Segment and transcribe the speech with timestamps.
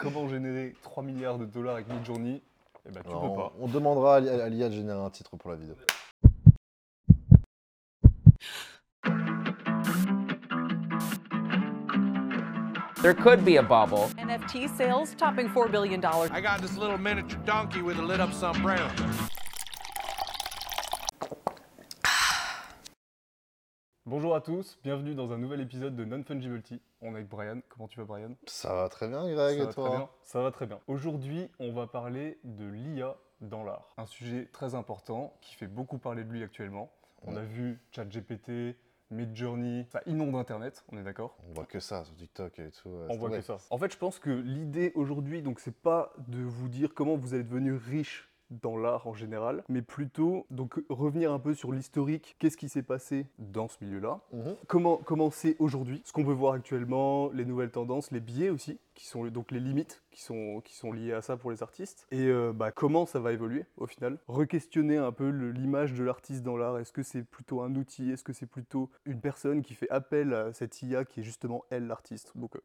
[0.00, 2.42] comment générer 3 milliards de dollars avec Midjourney
[2.88, 3.52] Eh ben, tu Alors, peux pas.
[3.60, 5.74] on, on demandera à l'IA à l'IA de générer un titre pour la vidéo.
[13.02, 14.10] There could be a bubble.
[14.18, 16.04] NFT sales topping $4 billion.
[16.04, 18.90] I got this little miniature donkey with a lit up sombrero.
[24.10, 26.80] Bonjour à tous, bienvenue dans un nouvel épisode de Non Fungibility.
[27.00, 27.60] On est avec Brian.
[27.68, 28.32] Comment tu vas, Brian?
[28.46, 30.08] Ça va très bien, Greg, Ça et va très toi bien.
[30.24, 30.80] Ça va très bien.
[30.88, 33.94] Aujourd'hui, on va parler de l'IA dans l'art.
[33.98, 36.90] Un sujet très important qui fait beaucoup parler de lui actuellement.
[37.22, 38.74] On a vu ChatGPT,
[39.12, 41.36] Midjourney, ça inonde Internet, on est d'accord?
[41.48, 42.88] On voit que ça sur TikTok et tout.
[42.88, 43.38] euh, On c'est voit vrai.
[43.38, 43.58] que ça.
[43.70, 47.34] En fait, je pense que l'idée aujourd'hui, donc, c'est pas de vous dire comment vous
[47.34, 52.36] allez devenir riche dans l'art en général, mais plutôt donc revenir un peu sur l'historique,
[52.38, 54.56] qu'est-ce qui s'est passé dans ce milieu-là, Mhm.
[54.66, 58.78] comment comment c'est aujourd'hui, ce qu'on peut voir actuellement, les nouvelles tendances, les biais aussi,
[58.94, 62.06] qui sont donc les limites qui sont qui sont liées à ça pour les artistes,
[62.10, 66.42] et euh, bah, comment ça va évoluer au final, re-questionner un peu l'image de l'artiste
[66.42, 66.78] dans l'art.
[66.78, 70.34] Est-ce que c'est plutôt un outil, est-ce que c'est plutôt une personne qui fait appel
[70.34, 72.32] à cette IA qui est justement elle l'artiste?
[72.36, 72.60] Donc euh,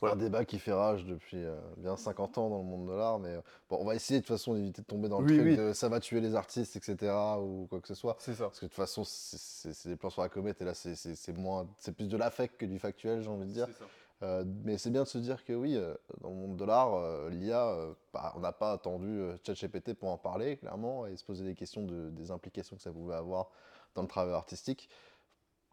[0.00, 0.14] Voilà.
[0.14, 3.18] Un débat qui fait rage depuis euh, bien 50 ans dans le monde de l'art,
[3.18, 5.36] mais euh, bon, on va essayer de toute façon d'éviter de tomber dans le Oui,
[5.36, 5.56] truc oui.
[5.56, 7.12] de ça va tuer les artistes, etc.
[7.40, 8.16] ou quoi que ce soit.
[8.18, 8.44] c'est ça.
[8.44, 11.66] Parce que de toute façon, c'est- des plans sur la comète et là, c'est- moins,
[11.96, 13.66] plus de l'affect que du factuel, j'ai envie de dire.
[13.66, 13.84] C'est ça.
[14.22, 15.78] Euh, mais c'est bien de se dire que oui,
[16.20, 17.74] dans le monde de l'art, l'IA,
[18.12, 21.82] bah, on n'a pas attendu ChatGPT pour en parler, clairement, et se poser des questions
[21.84, 23.50] de, des implications que ça pouvait avoir
[23.94, 24.88] dans le travail artistique.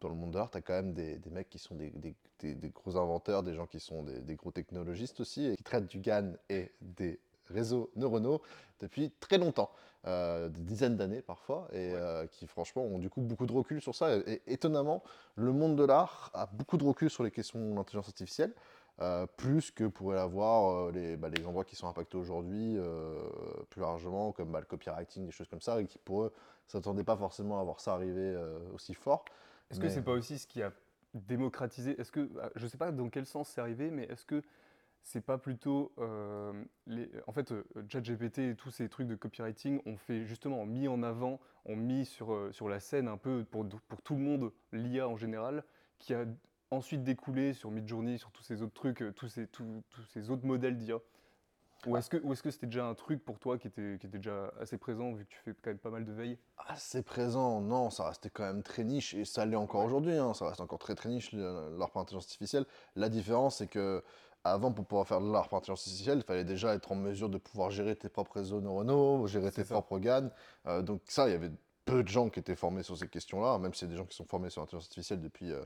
[0.00, 1.90] Dans le monde de l'art, tu as quand même des, des mecs qui sont des,
[1.90, 5.64] des- des- des gros inventeurs, des gens qui sont des, gros technologistes aussi, et qui
[5.64, 7.18] traitent du GAN et des
[7.50, 8.40] réseaux neuronaux
[8.78, 9.70] depuis très longtemps,
[10.06, 13.80] euh, des dizaines d'années parfois, et euh, qui franchement ont du coup beaucoup de recul
[13.80, 14.16] sur ça.
[14.18, 15.02] Et, et étonnamment,
[15.34, 18.54] le monde de l'art a beaucoup de recul sur les questions d'intelligence artificielle,
[19.00, 23.18] euh, plus que pourraient l'avoir euh, les, bah, les endroits qui sont impactés aujourd'hui euh,
[23.70, 26.32] plus largement, comme bah, le copywriting, des choses comme ça, et qui pour eux
[26.68, 28.36] s'attendaient pas forcément à voir ça arriver
[28.74, 29.24] aussi fort.
[29.70, 30.72] Est-ce que Mais- c'est pas aussi ce qui a
[31.14, 34.42] démocratisé Est-ce que ah, je sais pas dans quel sens c'est arrivé, mais est-ce que
[35.02, 36.52] c'est pas plutôt euh,
[36.86, 40.66] les, en fait euh, ChatGPT et tous ces trucs de copywriting ont fait justement ont
[40.66, 44.14] mis en avant, ont mis sur euh, sur la scène un peu pour pour tout
[44.14, 45.64] le monde l'IA en général,
[45.98, 46.24] qui a
[46.70, 50.76] ensuite découlé sur Midjourney, sur tous ces autres trucs, tous ces tous ces autres modèles
[50.76, 50.98] d'IA.
[51.86, 54.06] Ou est-ce que ou est-ce que c'était déjà un truc pour toi qui était qui
[54.06, 57.02] était déjà assez présent vu que tu fais quand même pas mal de veille assez
[57.02, 60.48] présent, non, ça restait quand même très niche, et ça l'est encore aujourd'hui, hein, ça
[60.48, 62.66] reste encore très très niche l'art par intelligence artificielle.
[62.96, 64.02] La différence, c'est que
[64.44, 67.28] avant, pour pouvoir faire de l'art par intelligence artificielle, il fallait déjà être en mesure
[67.28, 69.74] de pouvoir gérer tes propres réseaux neuronaux, gérer tes ça.
[69.74, 70.30] propres GAN.
[70.66, 71.50] Euh, donc ça, il y avait
[71.84, 74.16] peu de gens qui étaient formés sur ces questions-là, même si c'est des gens qui
[74.16, 75.52] sont formés sur l'intelligence artificielle depuis...
[75.52, 75.64] euh,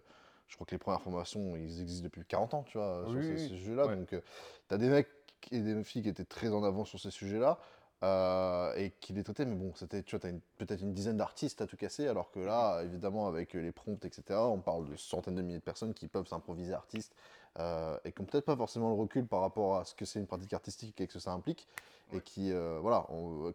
[0.49, 3.31] je crois que les premières formations, ils existent depuis 40 ans, tu vois, sur ces,
[3.31, 3.87] oui, ces sujets-là.
[3.87, 3.97] ouais.
[3.97, 5.09] Donc, tu as des mecs
[5.51, 7.59] et des filles qui étaient très en avant sur ces sujets-là,
[8.05, 11.17] euh, et qui les traitaient, mais bon, c'était, tu vois, tu as peut-être une dizaine
[11.17, 14.97] d'artistes à tout casser, alors que là, évidemment, avec les prompts, etc., on parle de
[14.97, 17.15] centaines de milliers de personnes qui peuvent s'improviser artistes,
[17.61, 20.19] euh, et qui n'ont peut-être pas forcément le recul par rapport à ce que c'est
[20.19, 21.69] une pratique artistique et ce que ça implique,
[22.13, 23.07] et qui, euh, voilà,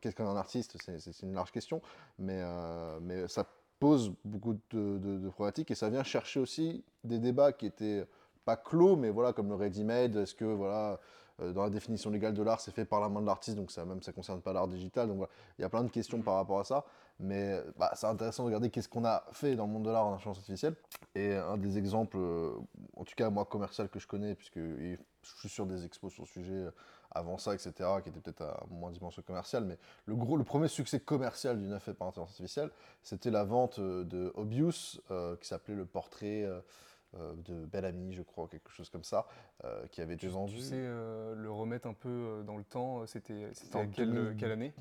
[0.01, 1.81] qu'est-ce qu'un artiste, c'est, c'est une large question,
[2.17, 2.41] mais,
[3.01, 3.45] mais ça
[3.79, 8.05] pose beaucoup de, de- de problématiques, et ça vient chercher aussi des débats qui étaient
[8.45, 10.99] pas clos, mais voilà, comme le ready-made, est-ce que, voilà,
[11.39, 13.85] dans la définition légale de l'art, c'est fait par la main de l'artiste, donc ça
[13.85, 15.07] même ça concerne pas l'art digital.
[15.07, 16.85] Donc voilà, il y a plein de questions par rapport à ça,
[17.19, 20.05] mais bah, c'est intéressant de regarder qu'est-ce qu'on a fait dans le monde de l'art
[20.05, 20.75] en intelligence artificielle.
[21.15, 22.51] Et un des exemples, euh,
[22.95, 24.97] en tout cas moi commercial que je connais, puisque je
[25.39, 26.71] suis sur des expos sur le sujet euh,
[27.11, 27.71] avant ça, etc.,
[28.03, 31.79] qui était peut-être à moins dimension commerciale, mais le gros, le premier succès commercial d'une
[31.79, 32.69] faite par intelligence artificielle,
[33.03, 34.33] c'était la vente euh, de
[35.11, 36.43] euh, qui s'appelait le portrait.
[36.43, 36.61] euh, euh,
[37.13, 39.27] de Bellamy, je crois, quelque chose comme ça,
[39.63, 40.55] euh, qui avait Tu, vendu.
[40.55, 43.49] tu sais euh, le remettre un peu euh, dans le temps, euh, c'était
[43.93, 44.35] quelle, 2000.
[44.37, 44.73] quelle année?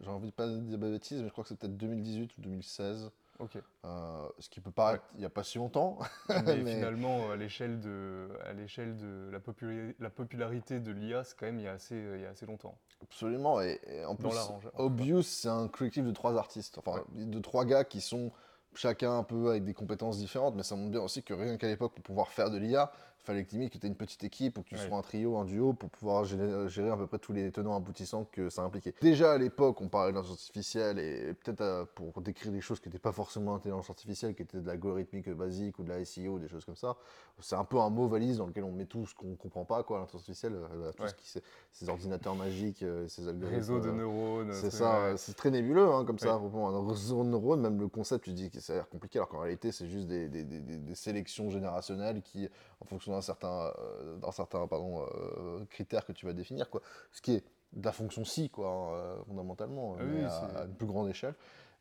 [0.00, 2.40] J'ai envie de pas dire de bêtises, mais je crois que c'est peut-être 2018 ou
[2.40, 3.10] 2016.
[3.40, 3.58] Ok.
[3.84, 5.98] euh, ce qui peut paraître il n'y a pas si longtemps.
[6.28, 11.46] Mais, Mais- finalement, à l'échelle de, à l'échelle de la, popularité de l'IA, c'est quand
[11.46, 12.78] même il y a assez, il y a assez longtemps.
[13.02, 13.60] Absolument.
[13.60, 14.60] Et, et en Dans plus, en.
[14.76, 16.78] Obvious, c'est un collectif de trois artistes.
[16.78, 18.30] Enfin, de trois gars qui sont
[18.78, 20.54] chacun un peu avec des compétences différentes.
[20.56, 22.90] Mais ça montre bien aussi que rien qu'à l'époque, pour pouvoir faire de l'IA,
[23.24, 24.86] fallait que limite que tu aies une petite équipe ou que tu Ouais.
[24.86, 27.74] sois un trio, un duo pour pouvoir gérer, gérer à peu près tous les tenants
[27.76, 28.94] aboutissants que ça impliquait.
[29.00, 32.88] Déjà à l'époque, on parlait d'intelligence artificielle et peut-être euh, pour décrire des choses qui
[32.88, 36.48] n'étaient pas forcément intelligence artificielle, qui étaient de l'algorithmique basique ou de la SEO, des
[36.48, 36.96] choses comme ça.
[37.40, 39.82] C'est un peu un mot valise dans lequel on met tout ce qu'on comprend pas,
[39.82, 41.08] quoi, l'intelligence artificielle, euh, tout Ouais.
[41.08, 41.42] ce qui c'est
[41.72, 43.56] ces ordinateurs magiques, euh, ces algorithmes.
[43.56, 44.52] Réseau de euh, neurones.
[44.52, 44.98] c'est ça, ouais.
[45.12, 46.34] euh, c'est très nébuleux hein, comme ça.
[46.34, 49.28] Un réseau de neurones, même le concept, tu dis que ça a l'air compliqué, alors
[49.28, 52.48] qu'en réalité, c'est juste des, des- des- des- des sélections générationnelles qui,
[52.80, 56.70] en fonction d'un certain, euh, certain pardon, euh, critère que tu vas définir.
[56.70, 56.82] Quoi.
[57.12, 57.44] Ce qui est
[57.74, 61.34] de la fonction si, quoi, hein, euh, fondamentalement, mais oui, à, une plus grande échelle.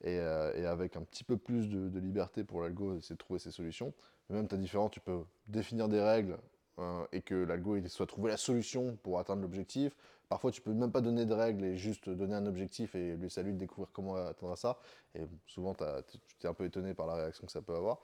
[0.03, 3.19] Et, euh, et avec un petit peu plus de, de liberté pour l'algo, c'est de
[3.19, 3.93] trouver ses solutions.
[4.29, 6.37] Mais même, tu as différent, tu peux définir des règles
[6.79, 9.95] euh, et que l'algo soit trouver la solution pour atteindre l'objectif.
[10.27, 13.31] Parfois, tu peux même pas donner de règles et juste donner un objectif et lui,
[13.35, 14.79] à lui de découvrir comment atteindre ça.
[15.15, 17.99] Et souvent, tu es un peu étonné par la réaction que ça peut avoir.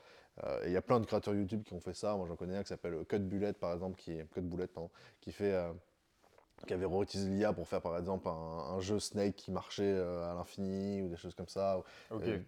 [0.46, 2.16] Euh, et il y a plein de créateurs YouTube qui ont fait ça.
[2.16, 4.90] Moi, j'en connais un qui s'appelle Cut Bullet, par exemple, qui Cut Bullet, pardon,
[5.22, 5.72] qui fait, euh,
[6.68, 10.30] qui avait réutilisé l'IA pour faire, par exemple, un, un jeu Snake qui marchait euh,
[10.32, 11.82] à l'infini ou des choses comme ça.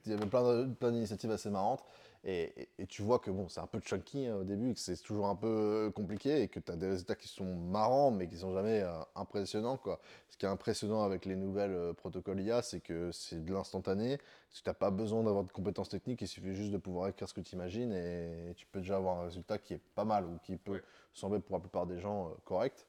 [0.06, 1.84] Il y avait plein de- plein d'initiatives assez marrantes.
[2.24, 4.80] Et, et- et tu vois que bon, c'est un peu chunky hein, au début, que
[4.80, 5.48] c'est toujours un peu
[5.88, 8.82] euh, compliqué et que tu as des résultats qui sont marrants mais qui sont jamais
[8.82, 9.78] euh, impressionnants.
[9.78, 10.00] Quoi.
[10.30, 14.20] Ce qui est impressionnant avec les nouvelles euh, protocoles IA, c'est que c'est de l'instantané.
[14.54, 17.34] Tu n'as pas besoin d'avoir de compétences techniques, il suffit juste de pouvoir écrire ce
[17.34, 20.38] que tu imagines et tu peux déjà avoir un résultat qui est pas mal ou
[20.44, 20.82] qui peut Ouais.
[21.14, 22.86] sembler pour la plupart des gens euh, correct.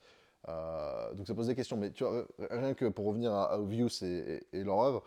[1.14, 1.76] Donc ça pose des questions.
[1.76, 5.02] Mais tu vois, rien que pour revenir à, à Views et, et- et leur œuvre,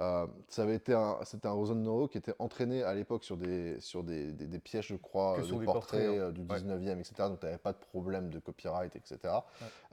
[0.00, 3.80] euh, ça avait été un, c'était un neuros qui était entraîné à l'époque sur des,
[3.80, 6.12] sur des, des- des pièges, je crois, Que euh, de portraits portraits, hein.
[6.12, 6.58] euh, du Ouais.
[6.60, 7.14] 19e, etc.
[7.28, 9.18] Donc tu n'avais pas de problème de copyright, etc.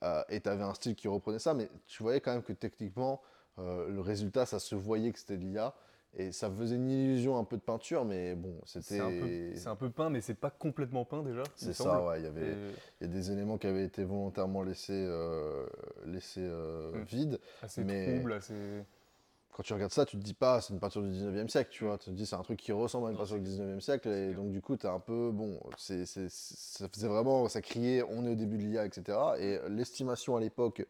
[0.04, 2.54] Euh, et tu avais un style qui reprenait ça, mais tu voyais quand même que
[2.54, 3.22] techniquement,
[3.58, 5.74] euh, le résultat, ça se voyait que c'était de l'IA.
[6.18, 9.00] Et ça faisait une illusion un peu de peinture, mais bon, c'était.
[9.56, 11.44] c'est un peu peint, mais c'est pas complètement peint déjà.
[11.58, 12.20] C'est ça, ouais.
[12.22, 12.56] Il y avait, Et
[13.02, 15.66] il y a des éléments qui avaient été volontairement laissés, euh,
[16.06, 17.04] laissés euh, Mm.
[17.04, 17.40] vides.
[17.62, 18.56] assez mais- assez.
[19.56, 21.86] Quand tu regardes ça, tu te dis pas c'est une peinture du 19e siècle, tu
[21.86, 21.98] vois.
[21.98, 24.10] Tu te dis c'est un truc qui ressemble à une peinture du 19e siècle.
[24.10, 25.32] Et donc, du coup, tu un peu.
[25.32, 27.48] Bon, c'est, c'est- ça faisait vraiment.
[27.48, 29.18] Ça criait on est au début de l'IA, etc.
[29.40, 30.86] Et l'estimation à l'époque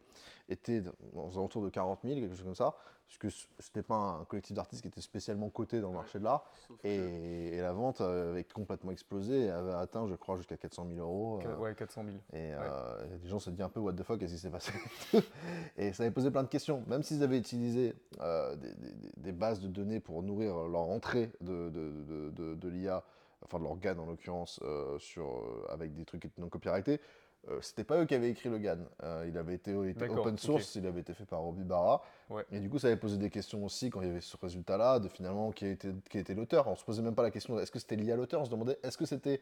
[0.48, 0.82] était
[1.14, 2.74] aux alentours de 40 000, quelque chose comme ça.
[3.06, 6.24] Puisque c- c'était pas un collectif d'artistes qui était spécialement coté dans le marché de
[6.24, 6.44] l'art.
[6.82, 10.86] Et, et la vente euh, avait complètement explosé et avait atteint, je crois, jusqu'à 400
[10.92, 11.38] 000 euros.
[11.40, 12.16] Qu- euh, Ouais, 400 000.
[12.32, 14.72] et euh, les gens se disent un peu what the fuck, qu'est-ce qui s'est passé?
[15.76, 16.82] Et ça avait posé plein de questions.
[16.88, 21.30] Même s'ils avaient utilisé euh, des, des- des bases de données pour nourrir leur entrée
[21.40, 23.04] de, de, de- de- de l'IA,
[23.44, 26.48] enfin de leur GAN en l'occurrence, euh, sur, euh, avec des trucs qui étaient non
[26.48, 27.00] copyrightés,
[27.48, 28.78] euh, c'était pas eux qui avaient écrit le GAN.
[29.02, 31.62] Euh, il avait été il était D'accord, open source, il avait été fait par Robbie
[31.64, 32.02] Barra.
[32.30, 32.44] Ouais.
[32.50, 34.98] Et du coup, ça avait posé des questions aussi quand il y avait ce résultat-là,
[34.98, 36.66] de finalement qui était, qui était l'auteur.
[36.68, 38.78] On se posait même pas la question est-ce que c'était l'IA l'auteur, on se demandait
[38.82, 39.40] est-ce que c'était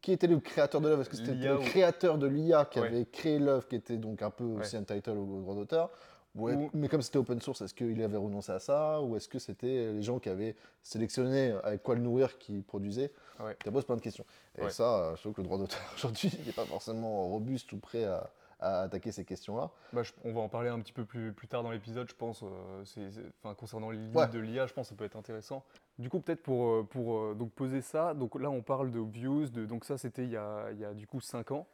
[0.00, 1.00] qui était le créateur de l'œuvre?
[1.00, 2.88] Est-ce que c'était L'IA le ou- créateur de l'IA qui Ouais.
[2.88, 5.90] avait créé l'œuvre, qui était donc un peu aussi untitled au droit d'auteur?
[6.34, 9.28] Ouais, Ou- Mais comme c'était open source, est-ce qu'il avait renoncé à ça Ou est-ce
[9.28, 13.56] que c'était les gens qui avaient sélectionné avec quoi le nourrir qui produisaient Ouais.
[13.64, 14.24] Ça pose plein de questions.
[14.58, 14.70] Et Ouais.
[14.70, 18.04] ça, euh, je trouve que le droit d'auteur aujourd'hui n'est pas forcément robuste ou prêt
[18.04, 19.70] à, à attaquer ces questions-là.
[19.92, 22.42] Bah, on va en parler un petit peu plus, plus tard dans l'épisode, je pense.
[22.42, 24.28] euh, enfin, concernant les limites Ouais.
[24.28, 25.62] de l'IA, je pense que ça peut être intéressant.
[25.98, 29.46] Du coup, peut-être pour, euh, pour donc poser ça, donc là on parle de views,
[29.50, 31.66] de, donc ça c'était il, y a- il y a du coup 5 ans.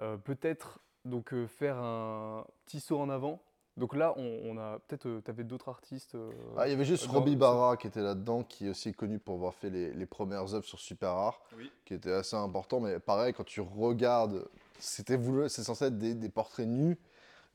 [0.00, 3.40] Euh, peut-être donc euh, faire un petit saut en avant.
[3.78, 6.14] Donc là, on, on a peut-être, tu avais d'autres artistes.
[6.16, 9.18] euh, Ah, il y avait juste Robbie Barra qui était là-dedans, qui est aussi connu
[9.18, 11.70] pour avoir fait les, les premières œuvres sur Super Rare, Oui.
[11.84, 12.80] qui était assez important.
[12.80, 14.44] Mais pareil, quand tu regardes,
[14.80, 16.98] c'était voulu, c'est censé être des, des portraits nus.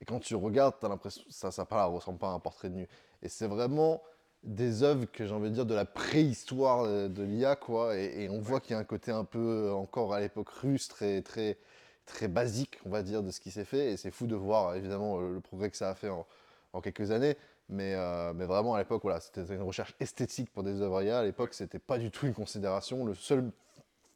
[0.02, 2.70] Et quand tu regardes, tu as l'impression ça, ça pas, ressemble pas à un portrait
[2.70, 2.88] de nu.
[3.22, 4.02] Et c'est vraiment
[4.44, 7.98] des œuvres que j'ai envie de dire de la préhistoire euh, de l'IA, quoi.
[7.98, 10.50] Et, et on voit qu'il y a un côté un peu euh, encore à l'époque
[10.50, 11.58] russe, très, très,
[12.06, 13.92] très basique, on va dire, de ce qui s'est fait.
[13.92, 16.26] Et c'est fou de voir, évidemment, le, progrès que ça a fait en,
[16.74, 17.38] en quelques années.
[17.70, 21.20] Mais, euh, mais vraiment, à l'époque, voilà, c'était une recherche esthétique pour des œuvres IA.
[21.20, 23.06] À l'époque, c'était pas du tout une considération.
[23.06, 23.52] Le seul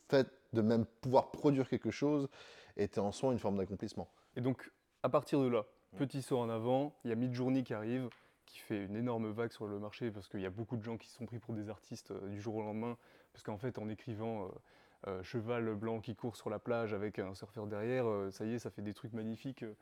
[0.10, 2.30] fait de même pouvoir produire quelque chose
[2.76, 4.08] était en soi une forme d'accomplissement.
[4.36, 4.72] Et donc,
[5.04, 5.66] à partir de là,
[5.98, 8.10] petit saut en avant, il y a Midjourney qui arrive,
[8.46, 10.98] qui fait une énorme vague sur le marché parce qu'il y a beaucoup de gens
[10.98, 12.98] qui se sont pris pour des artistes euh, du jour au lendemain.
[13.34, 14.50] Parce qu'en fait, en écrivant euh,
[15.08, 18.54] euh, cheval blanc qui court sur la plage avec un surfeur derrière, euh, ça y
[18.54, 19.64] est, ça fait des trucs magnifiques.
[19.64, 19.74] euh,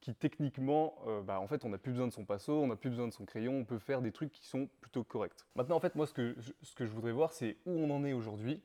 [0.00, 2.90] qui techniquement, bah, en fait, on n'a plus besoin de son pinceau, on n'a plus
[2.90, 5.46] besoin de son crayon, on peut faire des trucs qui sont plutôt corrects.
[5.56, 8.62] Maintenant, en fait, moi, ce que je voudrais voir, c'est où on en est aujourd'hui,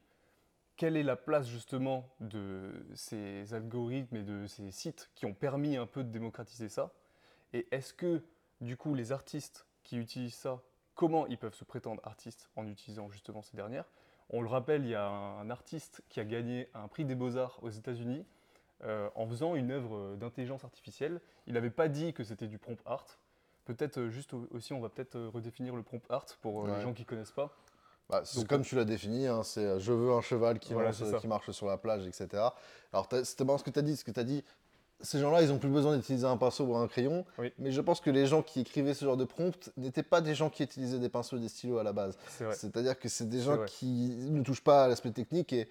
[0.75, 5.77] quelle est la place justement de ces algorithmes et de ces sites qui ont permis
[5.77, 6.91] un peu de démocratiser ça?
[7.53, 8.21] Et est-ce que
[8.59, 10.61] du coup les artistes qui utilisent ça,
[10.95, 13.85] comment ils peuvent se prétendre artistes en utilisant justement ces dernières?
[14.31, 17.15] On le rappelle, il y a un, un artiste qui a gagné un prix des
[17.15, 18.25] beaux-arts aux États-Unis
[18.83, 21.19] euh, en faisant une œuvre d'intelligence artificielle.
[21.47, 23.05] Il n'avait pas dit que c'était du prompt art.
[23.65, 26.67] Peut-être euh, juste au- aussi, on va peut-être euh, redéfinir le prompt art pour euh,
[26.69, 26.77] Ouais.
[26.77, 27.55] les gens qui connaissent pas.
[28.09, 30.89] Bah, Donc, comme tu l'as défini, hein, c'est euh, je veux un cheval qui, Voilà,
[30.89, 31.17] lance- c'est ça.
[31.19, 32.27] qui marche sur la plage, etc.
[32.91, 34.43] Alors c'était marrant ce que tu as dit, ce que tu as dit,
[35.03, 37.51] ces gens-là, ils n'ont plus besoin d'utiliser un pinceau ou un crayon, Oui.
[37.59, 40.35] mais je pense que les gens qui écrivaient ce genre de prompt n'étaient pas des
[40.35, 42.17] gens qui utilisaient des pinceaux et des stylos à la base.
[42.51, 43.65] C'est-à-dire que c'est des gens vrai.
[43.67, 45.67] qui ne touchent pas à l'aspect technique et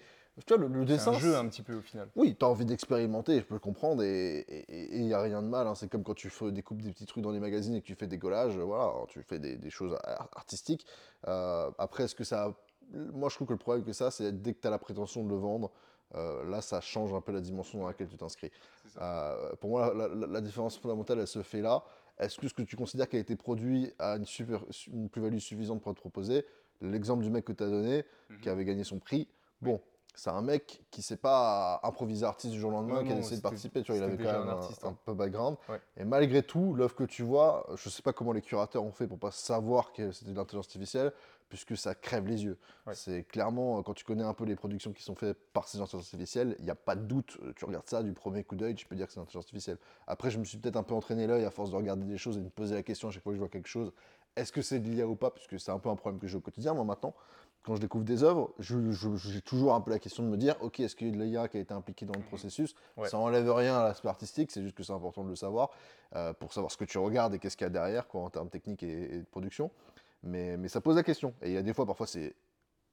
[0.47, 1.11] Tu vois, le, le C'est dessin.
[1.11, 2.07] un jeu un petit peu au final.
[2.15, 5.47] Oui, tu as envie d'expérimenter, je peux le comprendre, et il n'y a rien de
[5.47, 5.67] mal.
[5.67, 5.75] hein.
[5.75, 7.95] C'est comme quand tu fais, découpes des petits trucs dans les magazines et que tu
[7.95, 10.85] fais des collages, voilà, tu fais des, des choses ar- artistiques.
[11.27, 12.53] Euh, après, est-ce que ça.
[12.93, 15.23] Moi, je trouve que le problème que ça, c'est dès que tu as la prétention
[15.23, 15.69] de le vendre,
[16.15, 18.51] euh, là, ça change un peu la dimension dans laquelle tu t'inscris.
[18.99, 21.83] Euh, pour moi, la, la- la différence fondamentale, elle se fait là.
[22.19, 25.37] Est-ce que ce que tu considères qui a été produit a une, super- une plus-value
[25.39, 26.45] suffisante pour te proposer
[26.81, 28.05] L'exemple du mec que tu as donné,
[28.41, 29.27] qui avait gagné son prix,
[29.61, 29.79] bon,
[30.13, 33.19] c'est un mec qui s'est pas improvisé artiste du jour au lendemain, qui a non,
[33.21, 33.81] décidé de participer.
[33.81, 34.97] Tu vois, il avait quand même un artiste, un hein.
[35.05, 35.57] peu background.
[35.69, 35.79] Ouais.
[35.95, 39.07] Et malgré tout, l'œuvre que tu vois, je sais pas comment les curateurs ont fait
[39.07, 41.13] pour pas savoir que c'était de l'intelligence artificielle,
[41.51, 42.57] puisque ça crève les yeux.
[42.87, 42.95] Ouais.
[42.95, 45.79] C'est clairement, euh, quand tu connais un peu les productions qui sont faites par ces
[45.79, 47.37] intelligences artificielles, il n'y a pas de doute.
[47.43, 49.77] euh, Tu regardes ça du premier coup d'œil, tu peux dire que c'est l'intelligence artificielle.
[50.07, 52.37] Après, je me suis peut-être un peu entraîné l'œil à force de regarder des choses
[52.37, 53.91] et de me poser la question à chaque fois que je vois quelque chose.
[54.37, 55.29] Est-ce que c'est de l'IA ou pas?
[55.29, 57.13] Puisque c'est un peu un problème que j'ai au quotidien, moi, maintenant.
[57.63, 60.79] Quand je découvre des œuvres, j'ai toujours un peu la question de me dire, ok,
[60.79, 62.73] est-ce qu'il y a de l'IA qui a été impliquée dans le processus?
[62.97, 63.07] Ouais.
[63.07, 65.69] Ça enlève rien à l'aspect artistique, c'est juste que c'est important de le savoir,
[66.15, 68.31] euh, pour savoir ce que tu regardes et qu'est-ce qu'il y a derrière, quoi, en
[68.31, 69.69] termes techniques et, et de production.
[70.23, 71.33] Mais, mais ça pose la question.
[71.41, 72.35] Et il y a des fois, parfois, c'est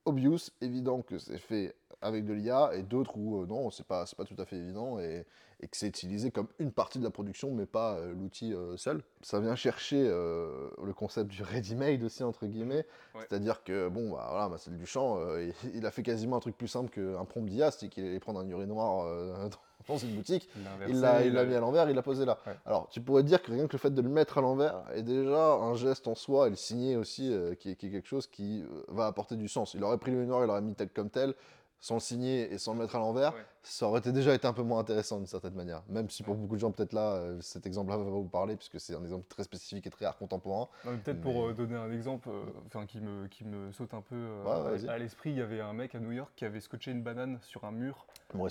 [0.05, 4.05] obvious, évident que c'est fait avec de l'IA, et d'autres où euh, non, c'est pas,
[4.17, 5.27] pas tout à fait évident, et,
[5.61, 8.77] et que c'est utilisé comme une partie de la production, mais pas euh, l'outil euh,
[8.77, 9.03] seul.
[9.21, 13.21] Ça vient chercher le concept du ready-made aussi, entre guillemets, Ouais.
[13.29, 16.57] c'est-à-dire que, bon, bah, voilà, Marcel Duchamp, euh, il, il a fait quasiment un truc
[16.57, 19.05] plus simple qu'un prompt d'IA, c'est qu'il allait prendre un urinoir
[19.89, 20.49] dans une boutique,
[20.89, 22.39] Il l'a il l'a, mis à l'envers, il l'a posé là.
[22.47, 22.55] Ouais.
[22.67, 25.03] Alors, tu pourrais dire que rien que le fait de le mettre à l'envers est
[25.03, 28.09] déjà un geste en soi, et le signer aussi, euh, qui, est, qui est quelque
[28.09, 29.75] chose qui euh, va apporter du sens.
[29.75, 31.35] Il aurait pris le noir, il l'aurait mis tel comme tel,
[31.81, 33.41] sans le signer et sans le mettre à l'envers, Ouais.
[33.63, 35.85] ça aurait été déjà été un peu moins intéressant d'une certaine manière.
[35.89, 38.81] Même si pour beaucoup de gens, peut-être là, euh, cet exemple-là va vous parler, puisque
[38.81, 40.67] c'est un exemple très spécifique et très art contemporain.
[40.83, 44.17] Peut-être Mais- pour euh, donner un exemple, euh, qui me qui me saute un peu
[44.45, 47.03] Ouais, à l'esprit, il y avait un mec à New York qui avait scotché une
[47.03, 48.07] banane sur un mur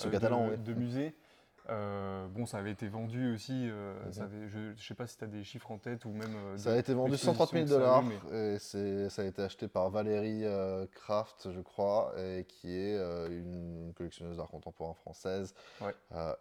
[0.10, 0.58] Catalan, de, oui.
[0.60, 1.14] de musée.
[1.70, 3.68] Euh, bon, ça avait été vendu aussi.
[3.70, 4.14] euh, Mhm.
[4.14, 6.34] ça avait- je, je sais pas si tu as des chiffres en tête ou même.
[6.36, 9.10] euh, Ça a été vendu l'exposition 130 000 que ça a eu, dollars mais- et
[9.10, 12.96] ça a été acheté par Valérie euh, Kraft, je crois, et qui est
[13.30, 15.54] une collectionneuse d'art contemporain française.
[15.82, 15.94] Ouais.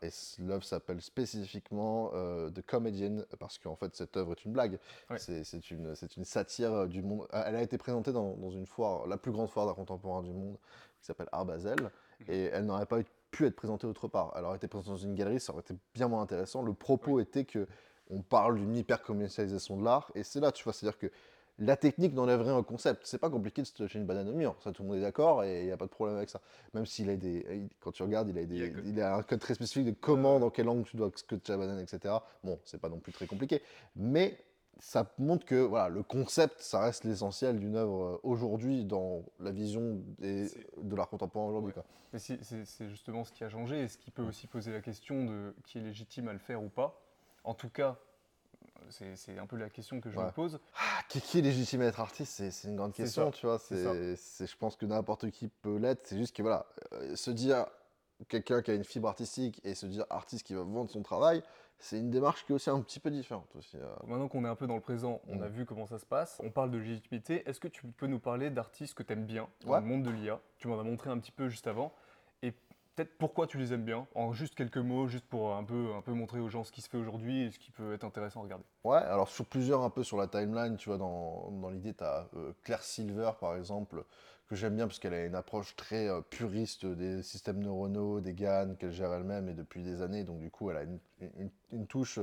[0.03, 4.79] Et l'œuvre s'appelle spécifiquement The Comedian parce qu'en fait cette œuvre est une blague.
[5.11, 5.19] Ouais.
[5.19, 7.27] C'est une, satire du monde.
[7.33, 10.33] Elle a été présentée dans, dans une foire, la plus grande foire d'art contemporain du
[10.33, 10.57] monde,
[11.01, 11.77] qui s'appelle Art Basel,
[12.21, 12.27] Mhm.
[12.29, 14.33] et elle n'aurait pas eu- pu être présentée autre part.
[14.37, 16.63] Elle aurait été présentée dans une galerie, ça aurait été bien moins intéressant.
[16.63, 17.67] Le propos était que
[18.09, 21.11] on parle d'une hyper commercialisation de l'art, et c'est là, tu vois, c'est-à-dire que
[21.59, 23.01] la technique n'enlève rien au concept.
[23.05, 25.03] C'est pas compliqué de se toucher une banane au mur, ça tout le monde est
[25.03, 26.41] d'accord, et il n'y a pas de problème avec ça.
[26.75, 29.17] Même s'il a des, quand tu regardes, il a, des, Il a que- il a
[29.17, 32.15] un code très spécifique de comment, dans quel angle tu dois scotcher la banane, etc.
[32.45, 33.63] Bon, c'est pas non plus très compliqué,
[33.97, 34.39] mais
[34.79, 39.51] ça montre que voilà, le concept, ça reste l'essentiel d'une œuvre euh, aujourd'hui dans la
[39.51, 40.51] vision des-
[40.83, 41.73] de l'art contemporain aujourd'hui.
[41.77, 42.19] Ouais.
[42.19, 45.55] c'est- justement ce qui a changé et ce qui peut aussi poser la question de
[45.65, 46.99] qui est légitime à le faire ou pas.
[47.45, 47.97] En tout cas,
[48.89, 50.25] c'est un peu la question que je Ouais.
[50.27, 50.59] me pose.
[50.77, 53.59] Ah, qui, qui est légitime à être artiste, c'est une grande question, ça, tu vois.
[53.59, 56.07] c'est- je pense que n'importe qui peut l'être.
[56.07, 57.67] C'est juste que voilà, euh, se dire
[58.29, 61.43] quelqu'un qui a une fibre artistique et se dire artiste qui va vendre son travail,
[61.79, 63.77] c'est une démarche qui est aussi un petit peu différente aussi.
[63.77, 63.87] euh.
[64.07, 65.43] Maintenant qu'on est un peu dans le présent, on Mm.
[65.43, 66.41] a vu comment ça se passe.
[66.43, 67.47] On parle de légitimité.
[67.49, 69.81] Est-ce que tu peux nous parler d'artistes que tu aimes bien dans Ouais.
[69.81, 71.93] le monde de l'IA Tu m'en as montré un petit peu juste avant.
[72.43, 72.53] Et
[72.95, 74.07] peut-être pourquoi tu les aimes bien?
[74.15, 76.81] En juste quelques mots, juste pour un peu, un peu montrer aux gens ce qui
[76.81, 78.65] se fait aujourd'hui et ce qui peut être intéressant à regarder.
[78.85, 82.05] Ouais, alors sur plusieurs, un peu sur la timeline, tu vois, dans, dans l'idée, tu
[82.05, 82.27] as
[82.63, 84.03] Claire Silver, par exemple,
[84.49, 88.33] que j'aime bien parce qu'elle a une approche très euh, puriste des systèmes neuronaux, des
[88.35, 90.25] GAN qu'elle gère elle-même et depuis des années.
[90.25, 90.99] Donc, du coup, elle a une,
[91.39, 92.19] une- une touche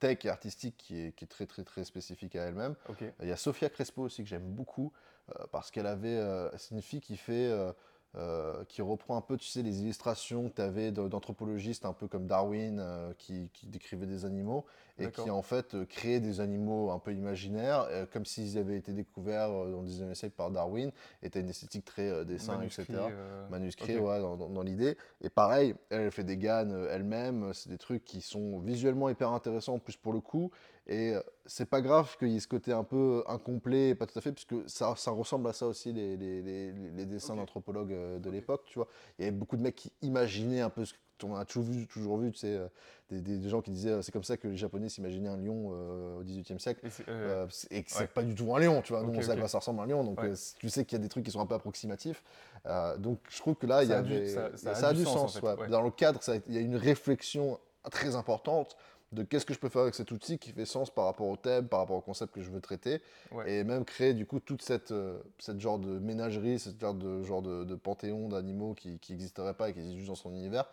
[0.00, 2.74] tech et artistique qui est, qui est très, très, très spécifique à elle-même.
[3.22, 4.92] Il y a Sofia Crespo aussi que j'aime beaucoup
[5.30, 6.16] euh, parce qu'elle avait.
[6.16, 7.46] euh, c'est une fille qui fait.
[7.46, 7.72] euh,
[8.16, 12.06] euh, qui reprend un peu, tu sais, les illustrations que tu avais d'anthropologistes, un peu
[12.08, 14.64] comme Darwin, euh, qui, qui décrivait des animaux,
[14.98, 18.76] et qui en fait euh, créait des animaux un peu imaginaires, euh, comme s'ils avaient
[18.76, 20.92] été découverts dans le 19e siècle par Darwin,
[21.22, 23.10] et tu une esthétique très dessin, Manuscrit, etc
[23.50, 24.04] manuscrit ok.
[24.04, 24.96] ouais, dans, dans- dans l'idée.
[25.20, 27.52] Et pareil, elle, fait des GAN euh, elle-même.
[27.52, 30.50] C'est des trucs qui sont visuellement hyper intéressants en plus pour le coup.
[30.86, 34.06] Et euh, c'est pas grave qu'il y ait ce côté un peu incomplet, et pas
[34.06, 37.36] tout à fait, puisque ça, ça ressemble à ça aussi les, les- les- les dessins
[37.36, 38.88] d'anthropologues euh, de l'époque, tu vois.
[39.18, 41.86] Il y avait beaucoup de mecs qui imaginaient un peu ce qu'on a toujours vu,
[41.86, 42.66] toujours vu tu sais, euh,
[43.08, 45.70] des, des- des gens qui disaient c'est comme ça que les Japonais s'imaginaient un lion
[45.72, 46.84] euh, au XVIIIe siècle.
[46.86, 48.06] Et euh, que c'est ouais.
[48.08, 49.02] pas du tout un lion, tu vois.
[49.04, 50.32] Nous, on sait à quoi ça ressemble un lion, donc Ouais.
[50.58, 52.22] tu sais qu'il y a des trucs qui sont un peu approximatifs.
[52.66, 55.16] Euh, donc je trouve que là, il y Ça a du- ça- a du sens,
[55.16, 55.38] en sens.
[55.40, 55.54] fait, ouais.
[55.60, 55.68] ouais.
[55.68, 57.58] Dans le cadre, il y a une réflexion
[57.90, 58.76] très importante
[59.14, 61.36] de qu'est-ce que je peux faire avec cet outil qui fait sens par rapport au
[61.36, 63.00] thème, par rapport au concept que je veux traiter,
[63.32, 63.50] Ouais.
[63.50, 67.22] et même créer du coup toute cette, euh, cette genre de ménagerie, cette genre de,
[67.22, 70.66] genre de, de panthéon d'animaux qui n'existerait pas et qui existent juste dans son univers.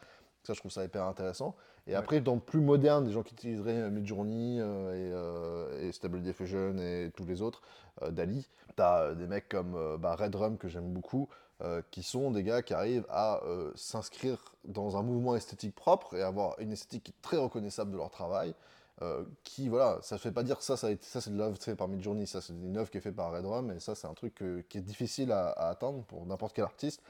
[0.44, 1.56] Ça, je trouve ça hyper intéressant.
[1.88, 1.98] Et Ouais.
[1.98, 5.92] après, dans le plus moderne, des gens qui utiliseraient euh, Midjourney euh, et, euh, et
[5.92, 7.62] Stable Diffusion et tous les autres,
[8.10, 11.28] Dali, tu as des mecs comme bah, Redrum que j'aime beaucoup,
[11.62, 16.15] euh, qui sont des gars qui arrivent à euh, s'inscrire dans un mouvement esthétique propre
[16.15, 18.53] et avoir une esthétique très reconnaissable de leur travail.
[19.01, 21.58] euh, qui, voilà, ça ne fait pas dire que ça, ça, ça c'est de l'œuvre
[21.58, 24.06] faite par Midjourney, ça c'est une œuvre qui est faite par Redrum, et ça c'est
[24.08, 27.01] un truc qui est difficile à, à atteindre pour n'importe quel artiste,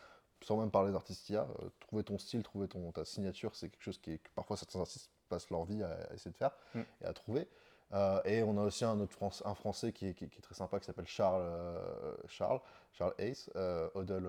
[0.41, 1.47] sans même parler d'artiste IA.
[1.81, 4.79] trouver ton style, trouver ton, ta signature, c'est quelque chose qui est, que parfois certains
[4.79, 6.81] artistes passent leur vie à, à essayer de faire Mm.
[7.01, 7.47] et à trouver.
[7.93, 11.07] Euh, et on a aussi un autre un français qui est, très sympa qui s'appelle
[11.07, 12.61] Charles, euh, Charles,
[12.93, 14.27] Charles Ace, euh, Odell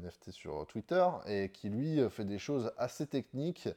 [0.00, 3.68] NFT sur Twitter, et qui lui fait des choses assez techniques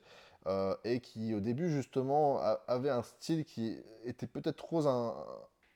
[0.83, 5.13] et qui au début justement avait un style qui était peut-être trop in-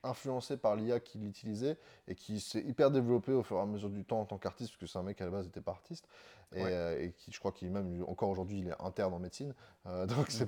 [0.04, 3.90] influencé par l'IA qu'il utilisait et qui s'est hyper développé au fur et à mesure
[3.90, 5.72] du temps en tant qu'artiste, parce que c'est un mec à la base n'était pas
[5.72, 6.06] artiste,
[6.54, 6.70] et, Ouais.
[6.72, 9.54] euh, et qui je crois qu'il même encore aujourd'hui il est interne en médecine,
[9.86, 10.46] Euh, donc c'est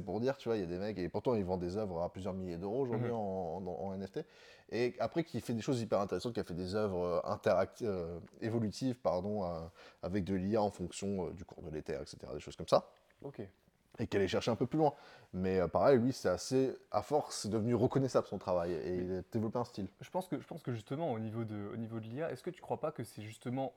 [0.00, 2.00] pour, dire, tu vois, il y a des mecs, et pourtant ils vendent des œuvres
[2.02, 3.16] à plusieurs milliers d'euros aujourd'hui Mhm.
[3.16, 4.20] en, en- en NFT,
[4.70, 7.90] et après qui fait des choses hyper intéressantes, qui a fait des œuvres interactives,
[8.40, 9.60] évolutives, pardon, euh,
[10.02, 12.90] avec de l'IA en fonction euh, du cours de l'éther, etc., des choses comme ça
[13.22, 13.40] Ok.
[13.98, 14.94] Et qu'elle est chercher un peu plus loin.
[15.32, 19.18] Mais euh, pareil, lui, c'est assez, à force, c'est devenu reconnaissable son travail et il
[19.18, 19.88] a développé un style.
[20.00, 22.42] Je pense que, je pense que justement, au niveau de, au niveau de l'IA, est-ce
[22.42, 23.72] que tu crois pas que c'est justement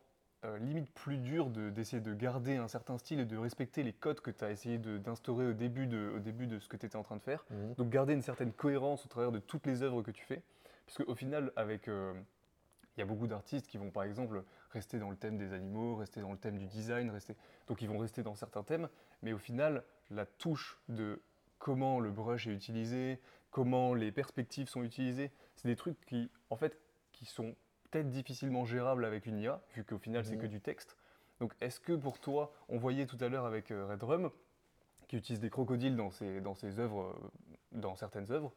[0.46, 3.94] euh, limite plus dur de- d'essayer de, garder un certain style et de respecter les
[3.94, 6.86] codes que tu as essayé d'instaurer au, début de- au début de ce que tu
[6.86, 7.46] étais en train de faire?
[7.78, 10.42] Donc garder une certaine cohérence au travers de toutes les œuvres que tu fais?
[10.86, 11.88] Parce qu'au final, avec...
[11.88, 12.14] euh,
[12.98, 15.96] il y a beaucoup d'artistes qui vont par exemple rester dans le thème des animaux,
[15.96, 17.36] rester dans le thème du design, rester...
[17.68, 18.88] donc ils vont rester dans certains thèmes,
[19.26, 21.20] mais au final, la touche de
[21.58, 26.56] comment le brush est utilisé, comment les perspectives sont utilisées, c'est des trucs qui, en
[26.56, 26.80] fait,
[27.12, 27.56] qui sont
[27.90, 30.42] peut-être difficilement gérables avec une IA, vu qu'au final, c'est Mhm.
[30.44, 30.96] que du texte.
[31.40, 34.30] Donc est-ce que pour toi, on voyait tout à l'heure avec euh, Redrum,
[35.08, 37.30] qui utilise des crocodiles dans ses, dans ses œuvres, euh,
[37.72, 38.54] dans certaines œuvres,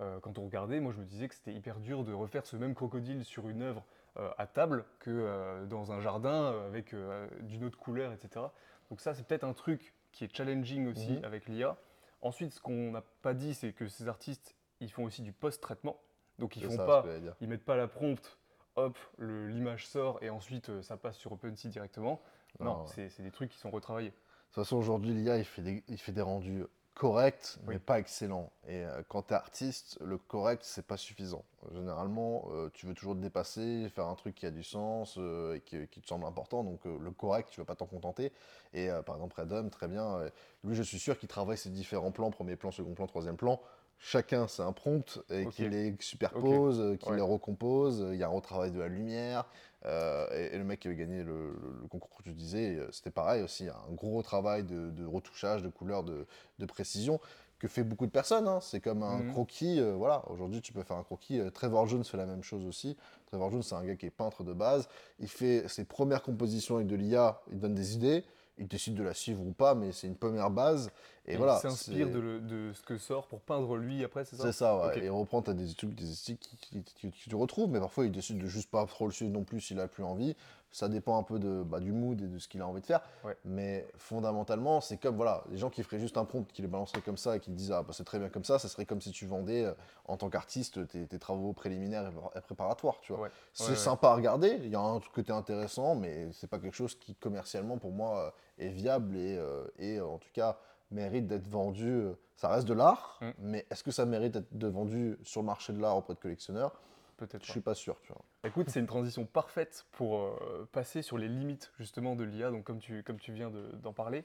[0.00, 2.56] euh, quand on regardait, moi je me disais que c'était hyper dur de refaire ce
[2.56, 3.84] même crocodile sur une œuvre
[4.16, 6.94] euh, à table que euh, dans un jardin avec
[7.40, 8.46] d'une autre couleur, etc.
[8.90, 11.24] Donc ça, c'est peut-être un truc qui est challenging aussi Mhm.
[11.24, 11.76] avec l'IA.
[12.22, 16.00] Ensuite, ce qu'on n'a pas dit, c'est que ces artistes, ils font aussi du post-traitement.
[16.38, 17.04] Donc ils font ça, pas,
[17.40, 18.38] ils mettent pas la prompt,
[18.76, 22.22] hop, l'image sort et ensuite euh, ça passe sur OpenSea directement.
[22.60, 23.08] Non, Non, ouais.
[23.10, 24.10] c'est des trucs qui sont retravaillés.
[24.10, 24.14] De
[24.46, 28.50] toute façon, aujourd'hui, l'IA, il fait des rendus corrects, mais pas excellents.
[28.68, 31.44] Et euh, quand tu es artiste, le correct, c'est pas suffisant.
[31.72, 35.56] Généralement, euh, tu veux toujours te dépasser, faire un truc qui a du sens euh,
[35.56, 36.62] et qui, qui te semble important.
[36.62, 38.32] Donc, le correct, tu vas pas t'en contenter.
[38.72, 40.20] Et par exemple, Redum, très bien.
[40.62, 43.60] lui, je suis sûr qu'il travaille ses différents plans, premier plan, second plan, troisième plan.
[43.98, 47.16] Chacun, c'est un prompt et qu'il les superpose, qu'il Ouais.
[47.16, 48.06] les recompose.
[48.12, 49.46] Il y a un retravail de la lumière.
[49.86, 52.76] Euh, et, et le mec qui avait gagné le, le- le concours que tu disais,
[52.76, 56.26] euh, c'était pareil aussi, un gros travail de, de retouchage, de couleur, de,
[56.58, 57.20] de précision
[57.58, 58.48] que fait beaucoup de personnes.
[58.48, 58.60] hein.
[58.60, 59.30] C'est comme un Mhm.
[59.32, 59.80] croquis.
[59.80, 61.40] euh, voilà, aujourd'hui tu peux faire un croquis.
[61.52, 62.96] Trevor Jones fait la même chose aussi.
[63.26, 64.88] Trevor Jones, c'est un gars qui est peintre de base.
[65.20, 67.40] Il fait ses premières compositions avec de l'IA.
[67.52, 68.24] Il donne des idées.
[68.56, 70.90] Il décide de la suivre ou pas, mais c'est une première base.
[71.26, 71.56] Et, Et voilà.
[71.58, 74.44] il s'inspire de, ce que sort pour peindre lui après, c'est ça?
[74.44, 75.04] C'est ça, ouais.
[75.04, 76.36] Et reprend, t'as des trucs, des qui-
[76.84, 79.60] qui tu retrouves, mais parfois il décide de juste pas trop le suivre non plus
[79.60, 80.36] s'il a plus envie.
[80.74, 82.86] Ça dépend un peu de, bah, du mood et de ce qu'il a envie de
[82.86, 83.00] faire.
[83.22, 83.36] Ouais.
[83.44, 87.00] Mais fondamentalement, c'est comme, voilà, les gens qui feraient juste un prompt, qui les balanceraient
[87.00, 89.00] comme ça et qui disent, ah bah, c'est très bien comme ça, ça serait comme
[89.00, 89.72] si tu vendais, euh,
[90.06, 93.22] en tant qu'artiste, tes, tes travaux préliminaires et, préparatoires, tu vois.
[93.22, 93.30] Ouais.
[93.52, 96.74] C'est Ouais, sympa à regarder, il y a un côté intéressant, mais c'est pas quelque
[96.74, 98.18] chose qui commercialement pour moi
[98.58, 100.58] euh, est viable et, euh, et en tout cas
[100.90, 102.08] mérite d'être vendu.
[102.34, 103.30] Ça reste de l'art, Mm.
[103.38, 106.72] mais est-ce que ça mérite d'être vendu sur le marché de l'art auprès de collectionneurs?
[107.16, 108.22] Peut-être Je suis pas sûr, tu vois.
[108.44, 112.64] Écoute, c'est une transition parfaite pour euh, passer sur les limites justement de l'IA, donc
[112.64, 114.24] comme tu, comme tu viens de- d'en parler.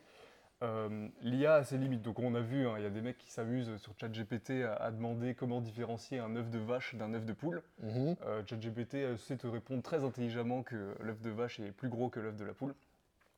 [0.62, 3.18] Euh, L'IA a ses limites, donc on a vu, hein, il y a des mecs
[3.18, 7.26] qui s'amusent sur ChatGPT à, à demander comment différencier un œuf de vache d'un œuf
[7.26, 7.64] de poule.
[7.82, 8.16] Mhm.
[8.26, 12.20] Euh, ChatGPT sait te répondre très intelligemment que l'œuf de vache est plus gros que
[12.20, 12.76] l'œuf de la poule.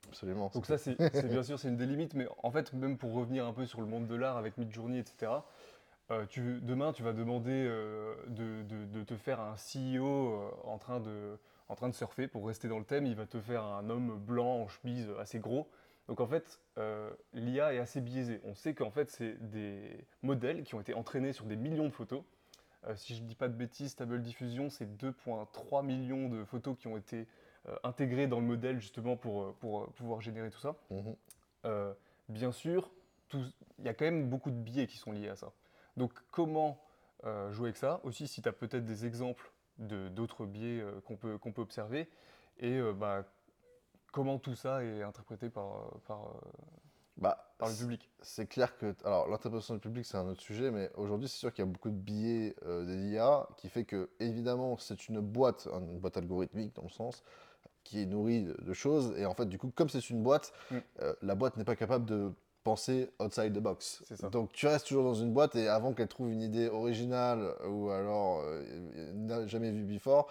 [0.07, 0.49] Absolument.
[0.55, 3.13] Donc ça, c'est c'est bien sûr, c'est une des limites, mais en fait, même pour
[3.13, 5.31] revenir un peu sur le monde de l'art avec Midjourney, etc.,
[6.11, 10.51] euh, tu, demain, tu vas demander euh, de, de- de te faire un CEO euh,
[10.65, 13.39] en, train de, en train de surfer, pour rester dans le thème, il va te
[13.39, 15.69] faire un homme blanc en chemise assez gros.
[16.07, 16.59] Donc en fait,
[17.33, 18.41] l'IA est assez biaisée.
[18.43, 21.93] On sait qu'en fait, c'est des modèles qui ont été entraînés sur des millions de
[21.93, 22.23] photos.
[22.95, 26.87] Si je ne dis pas de bêtises, Stable Diffusion, c'est 2,3 millions de photos qui
[26.87, 27.27] ont été
[27.83, 30.75] intégrées dans le modèle justement pour, pour pouvoir générer tout ça.
[30.89, 31.15] Mhm.
[32.27, 32.91] Bien sûr,
[33.33, 35.53] il y a quand même beaucoup de biais qui sont liés à ça.
[35.97, 36.81] Donc comment
[37.25, 37.99] euh, jouer avec ça?
[38.03, 41.61] Aussi, si tu as peut-être des exemples de- d'autres biais euh, qu'on peut, qu'on peut
[41.61, 42.09] observer,
[42.59, 43.23] et euh, bah,
[44.11, 46.35] comment tout ça est interprété par, par,
[47.17, 48.09] Bah, par le public?
[48.21, 48.95] C'est clair que.
[49.05, 51.71] Alors, l'interprétation du public, c'est un autre sujet, mais aujourd'hui, c'est sûr qu'il y a
[51.71, 56.17] beaucoup de billets euh, des IA qui fait que, évidemment, c'est une boîte, une boîte
[56.17, 57.23] algorithmique dans le sens,
[57.83, 59.13] qui est nourrie de, de choses.
[59.17, 60.77] Et en fait, du coup, comme c'est une boîte, Mm.
[61.01, 62.31] euh, la boîte n'est pas capable de
[62.63, 64.03] penser outside the box.
[64.31, 67.89] Donc, tu restes toujours dans une boîte et avant qu'elle trouve une idée originale ou
[67.89, 70.27] alors euh, n'a jamais vu before,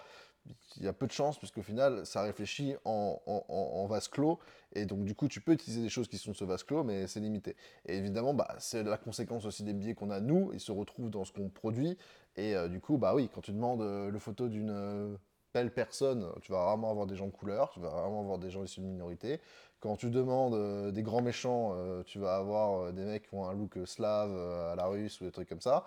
[0.77, 4.07] il y a peu de chances, puisqu'au final, ça réfléchit en, en- en- en vase
[4.07, 4.39] clos.
[4.73, 6.83] Et donc, du coup, tu peux utiliser des choses qui sont de ce vase clos,
[6.83, 7.55] mais c'est limité.
[7.85, 10.51] Et évidemment, bah, c'est la conséquence aussi des biais qu'on a, nous.
[10.53, 11.97] Ils se retrouvent dans ce qu'on produit.
[12.37, 15.17] Et euh, du coup, bah oui, quand tu demandes euh, le photo d'une
[15.53, 18.49] belle personne, tu vas rarement avoir des gens de couleur, tu vas rarement avoir des
[18.49, 19.39] gens issus de minorités.
[19.79, 23.33] Quand tu demandes euh, des grands méchants, euh, tu vas avoir euh, des mecs qui
[23.33, 24.31] ont un look slave
[24.71, 25.83] à la russe ou des trucs comme ça.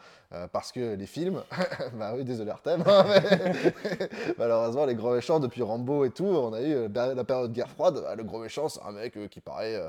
[0.52, 1.44] Parce que les films,
[1.94, 6.52] bah oui, désolé Artem, hein, mais malheureusement, les grands méchants, depuis Rambo et tout, on
[6.52, 8.00] a eu euh, la période guerre froide.
[8.02, 9.80] bah, le gros méchant, c'est un mec qui paraît.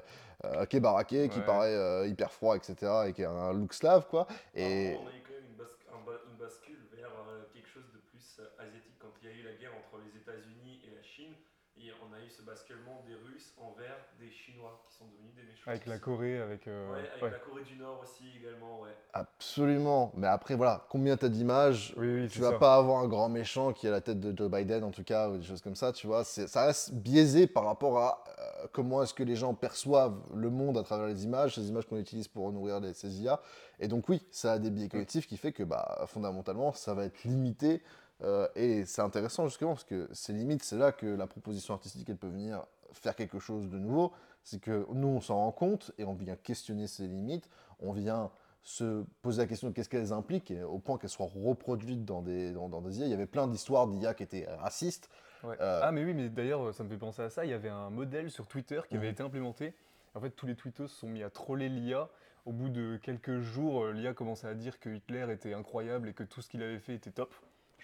[0.69, 2.75] qui est baraqué, qui paraît hyper froid, etc.,
[3.07, 4.27] et qui a un look slave, quoi.
[4.53, 7.67] Et on a eu quand même une, basc- un ba- une bascule vers euh, quelque
[7.69, 8.93] chose de plus euh, asiatique.
[8.99, 11.33] Quand il y a eu la guerre entre les États-Unis et la Chine,
[11.77, 15.43] et on a eu ce basculement des Russes envers des Chinois qui sont devenus des
[15.43, 15.69] méchants.
[15.69, 16.67] Avec la Corée, avec...
[16.67, 17.29] euh, Ouais, avec ouais.
[17.31, 18.89] la Corée du Nord aussi également, ouais.
[19.13, 20.11] Absolument.
[20.15, 22.57] Mais après, voilà, combien t'as d'images Oui, oui, Tu vas ça.
[22.57, 25.29] pas avoir un grand méchant qui a la tête de Joe Biden, en tout cas,
[25.29, 26.23] ou des choses comme ça, tu vois.
[26.23, 30.77] Ça reste biaisé par rapport à euh, comment est-ce que les gens perçoivent le monde
[30.77, 33.41] à travers les images, ces images qu'on utilise pour nourrir les, ces IA.
[33.79, 37.05] Et donc, oui, ça a des biais cognitifs qui fait que, bah, fondamentalement, ça va
[37.05, 37.83] être limité.
[38.23, 42.09] Euh, et c'est intéressant, justement, parce que ces limites, c'est là que la proposition artistique,
[42.09, 44.13] elle peut venir faire quelque chose de nouveau.
[44.43, 47.49] C'est que nous, on s'en rend compte et on vient questionner ces limites.
[47.79, 51.27] On vient se poser la question de qu'est-ce qu'elles impliquent, et au point qu'elles soient
[51.31, 53.05] reproduites dans des, dans, dans des IA.
[53.05, 55.09] Il y avait plein d'histoires d'IA qui étaient racistes.
[55.43, 55.55] Ouais.
[55.61, 57.45] Euh, Ah mais oui, mais d'ailleurs, ça me fait penser à ça.
[57.45, 59.11] Il y avait un modèle sur Twitter qui avait Mhm.
[59.13, 59.73] été implémenté.
[60.15, 62.09] En fait, tous les tweetos se sont mis à troller l'IA.
[62.45, 66.13] Au bout de quelques jours, euh, l'IA commençait à dire que Hitler était incroyable et
[66.13, 67.35] que tout ce qu'il avait fait était top.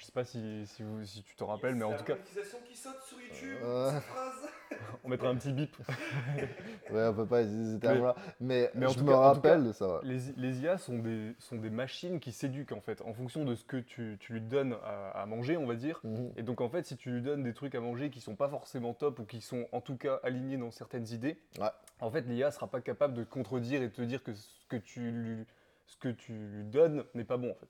[0.01, 2.57] Je sais pas si, si, vous- si tu t'en rappelles, mais en tout cas, monétisation
[2.67, 3.91] qui saute sur YouTube, Euh.
[3.91, 4.49] cette phrase.
[5.03, 5.77] on mettra un petit bip.
[6.89, 8.15] Ouais, on peut pas utiliser ces termes-là.
[8.39, 9.87] Mais, mais en je tout me cas- rappelle de ça.
[9.87, 9.99] ouais.
[10.03, 13.53] Les, les IA sont des, sont des machines qui s'éduquent en fait, en fonction de
[13.53, 15.99] ce que tu, tu lui donnes à, à manger, on va dire.
[16.03, 16.31] Mhm.
[16.35, 18.49] Et donc en fait, si tu lui donnes des trucs à manger qui sont pas
[18.49, 21.69] forcément top ou qui sont en tout cas alignés dans certaines idées, Ouais.
[21.99, 24.49] en fait l'IA sera pas capable de te contredire et de te dire que ce
[24.67, 25.45] que tu lui,
[25.85, 27.67] ce que tu lui donnes n'est pas bon en fait.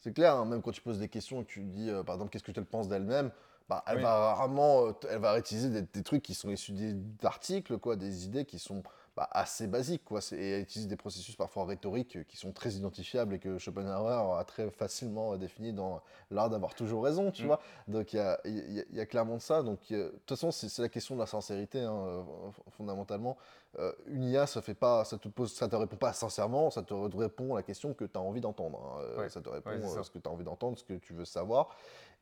[0.00, 2.14] C'est clair, hein, même quand tu poses des questions et que tu dis, euh, par
[2.14, 3.30] exemple, qu'est-ce que tu penses d'elle-même,
[3.68, 4.02] bah, elle Oui.
[4.02, 6.72] va rarement, euh, elle va utiliser des, des trucs qui sont issus
[7.20, 8.82] d'articles, quoi, des idées qui sont
[9.18, 10.20] bah, assez basiques, quoi.
[10.32, 14.38] Et elle utilise des processus parfois rhétoriques euh, qui sont très identifiables et que Schopenhauer
[14.38, 16.00] a très facilement euh, défini dans
[16.30, 17.46] l'art d'avoir toujours raison, tu Mm.
[17.46, 17.60] vois.
[17.88, 19.64] Donc il y a, il y a- il y a clairement de ça.
[19.64, 22.22] Donc de toute façon, c'est la question de la sincérité, hein, euh,
[22.70, 23.36] fondamentalement.
[23.78, 26.82] Euh, une IA, ça fait pas, ça te pose, ça te répond pas sincèrement, ça
[26.82, 28.78] te répond à la question que tu as envie d'entendre.
[29.00, 29.20] hein.
[29.20, 30.04] Ouais, Ça te répond ouais, ça.
[30.04, 31.68] ce que tu as envie d'entendre, ce que tu veux savoir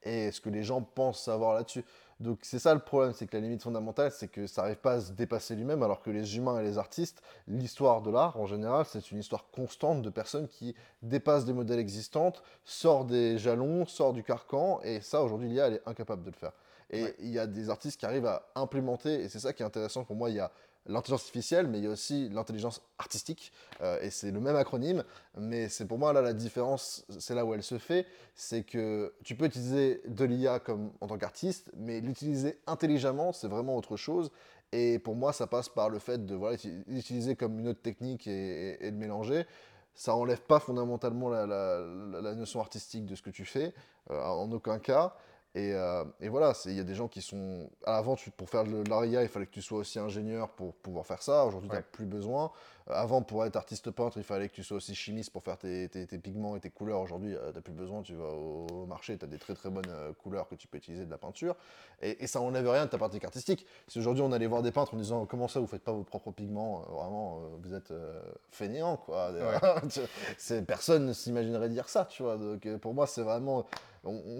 [0.02, 1.85] et ce que les gens pensent savoir là-dessus.
[2.18, 4.92] Donc c'est ça le problème, c'est que la limite fondamentale, c'est que ça n'arrive pas
[4.92, 8.46] à se dépasser lui-même, alors que les humains et les artistes, l'histoire de l'art en
[8.46, 12.33] général, c'est une histoire constante de personnes qui dépassent des modèles existants,
[12.64, 16.37] sortent des jalons, sortent du carcan, et ça aujourd'hui l'IA elle est incapable de le
[16.37, 16.52] faire.
[16.88, 17.16] Et Ouais.
[17.18, 20.05] il y a des artistes qui arrivent à implémenter, et c'est ça qui est intéressant
[20.05, 20.50] pour moi, il y a
[20.88, 25.05] l'intelligence artificielle, mais il y a aussi l'intelligence artistique, euh, et c'est le même acronyme,
[25.37, 29.12] mais c'est pour moi là la différence, c'est là où elle se fait, c'est que
[29.25, 33.96] tu peux utiliser de l'IA comme en tant qu'artiste, mais l'utiliser intelligemment, c'est vraiment autre
[33.96, 34.31] chose.
[34.72, 37.83] Et pour moi, ça passe par le fait de voilà, uti- l'utiliser comme une autre
[37.83, 39.46] technique et, de mélanger.
[39.94, 43.72] Ça enlève pas fondamentalement la notion artistique de ce que tu fais,
[44.11, 45.16] euh, en aucun cas.
[45.57, 47.71] Et, euh, et voilà, il y a des gens qui sont.
[47.87, 51.07] Avant, tu, pour faire de l'ARIA, il fallait que tu sois aussi ingénieur pour pouvoir
[51.07, 51.47] faire ça.
[51.47, 51.81] Aujourd'hui, tu Ouais.
[51.81, 52.53] n'as plus besoin.
[52.88, 55.59] Euh, avant, pour être artiste peintre, il fallait que tu sois aussi chimiste pour faire
[55.59, 57.01] tes, tes- tes pigments et tes couleurs.
[57.01, 58.03] Aujourd'hui, tu n'as plus besoin.
[58.03, 60.79] Tu vas au, marché, tu as des très très bonnes euh, couleurs que tu peux
[60.79, 61.57] utiliser de la peinture.
[62.03, 63.66] Et, et ça n'enlève rien de ta pratique artistique.
[63.88, 66.05] Si aujourd'hui, on allait voir des peintres en disant Comment ça, vous faites pas vos
[66.05, 66.83] propres pigments?
[66.88, 68.20] Euh, Vraiment, euh, vous êtes euh,
[68.51, 69.31] fainéants, quoi.
[70.66, 72.37] Personne ne s'imaginerait dire ça, tu vois.
[72.37, 73.66] Donc, euh, pour moi, c'est vraiment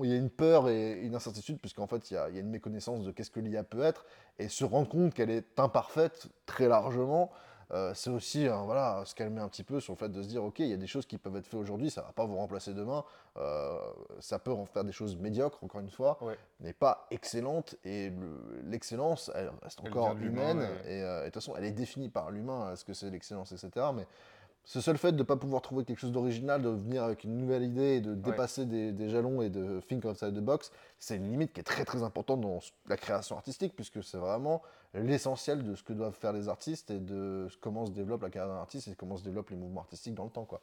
[0.03, 2.39] il y a une peur et une incertitude, puisqu'en fait, il y a, il y
[2.39, 4.05] a une méconnaissance de qu'est-ce que l'IA peut être,
[4.39, 7.31] et se rendre compte qu'elle est imparfaite très largement,
[7.73, 10.29] euh, c'est aussi hein, voilà, se calmer un petit peu sur le fait de se
[10.29, 12.25] dire, ok, il y a des choses qui peuvent être faites aujourd'hui, ça va pas
[12.25, 13.05] vous remplacer demain,
[13.37, 13.79] euh,
[14.21, 16.37] ça peut en faire des choses médiocres, encore une fois, Ouais.
[16.61, 21.35] mais pas excellentes, et le- l'excellence, elle reste Elle encore humaine, et- euh, de toute
[21.35, 24.07] façon, elle est définie par l'humain, ce que c'est l'excellence, etc., mais
[24.69, 27.39] Ce seul fait de ne pas pouvoir trouver quelque chose d'original, de venir avec une
[27.39, 31.15] nouvelle idée et de dépasser des, des jalons et de think outside the box, c'est
[31.15, 34.63] une limite qui est très très importante dans la création artistique puisque c'est vraiment
[35.03, 38.53] l'essentiel de ce que doivent faire les artistes et de comment se développe la carrière
[38.55, 40.45] d'un artiste et comment se développent les mouvements artistiques dans le temps.
[40.45, 40.61] Quoi.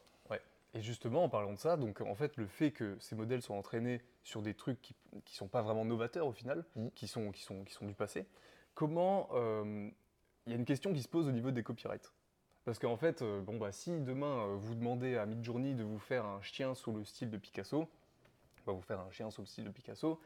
[0.76, 3.56] Et justement, en parlant de ça, donc en fait, le fait que ces modèles soient
[3.56, 6.88] entraînés sur des trucs qui ne sont pas vraiment novateurs au final, Mm.
[6.96, 8.26] qui, sont, qui, sont, qui sont du passé,
[8.74, 9.30] comment.
[9.34, 9.88] euh,
[10.48, 12.12] Il y a une question qui se pose au niveau des copyrights.
[12.66, 16.00] Parce qu'en fait, euh, bon, bah, si demain euh, vous demandez à Midjourney de vous
[16.00, 17.88] faire un chien sous le style de Picasso,
[18.66, 20.20] va vous faire un chien sous le style de Picasso,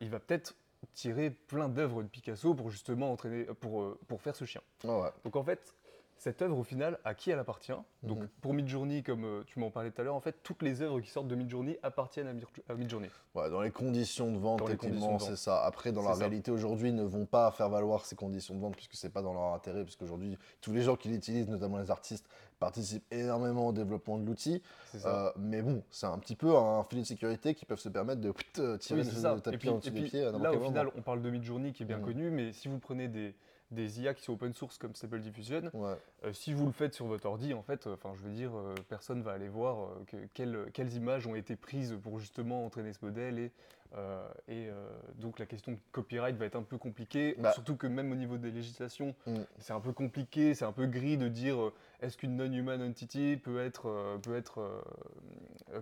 [0.00, 0.54] il va peut-être
[0.94, 4.60] tirer plein d'œuvres de Picasso pour justement entraîner, pour, euh, pour faire ce chien.
[4.84, 5.10] Ouais.
[5.24, 5.74] Donc en fait,
[6.18, 8.28] cette œuvre au final, à qui elle appartient Donc Mhm.
[8.40, 11.00] pour Midjourney, comme euh, tu m'en parlais tout à l'heure, en fait, toutes les œuvres
[11.00, 12.28] qui sortent de Midjourney appartiennent
[12.68, 13.08] à, Midjourney.
[13.34, 15.64] Ouais, dans les conditions de vente, de c'est ça.
[15.64, 16.18] Après, dans la ça.
[16.20, 19.22] réalité aujourd'hui, ils ne vont pas faire valoir ces conditions de vente puisque c'est pas
[19.22, 19.84] dans leur intérêt.
[19.84, 22.26] Puisque aujourd'hui, tous les gens qui l'utilisent, notamment les artistes,
[22.58, 24.62] participent énormément au développement de l'outil.
[25.04, 28.20] Euh, mais bon, c'est un petit peu un filet de sécurité qui peuvent se permettre
[28.20, 28.32] de
[28.78, 30.24] tirer Oui, le tapis en dessous des pieds.
[30.24, 32.04] à là, au final, on parle de Midjourney qui est bien Mhm.
[32.04, 33.34] connu, mais si vous prenez des,
[33.70, 35.94] des IA qui sont open source comme Stable Diffusion, Ouais.
[36.24, 38.56] euh, si vous le faites sur votre ordi, en fait, euh, enfin, je veux dire,
[38.56, 42.92] euh, personne va aller voir que- quelles, quelles images ont été prises pour justement entraîner
[42.94, 43.52] ce modèle et,
[43.94, 47.52] euh, et euh, donc la question de copyright va être un peu compliquée, Bah.
[47.52, 49.34] surtout que même au niveau des législations, Mm.
[49.58, 53.36] c'est un peu compliqué, c'est un peu gris de dire euh, est-ce qu'une non-human entity
[53.36, 54.82] peut être, peut être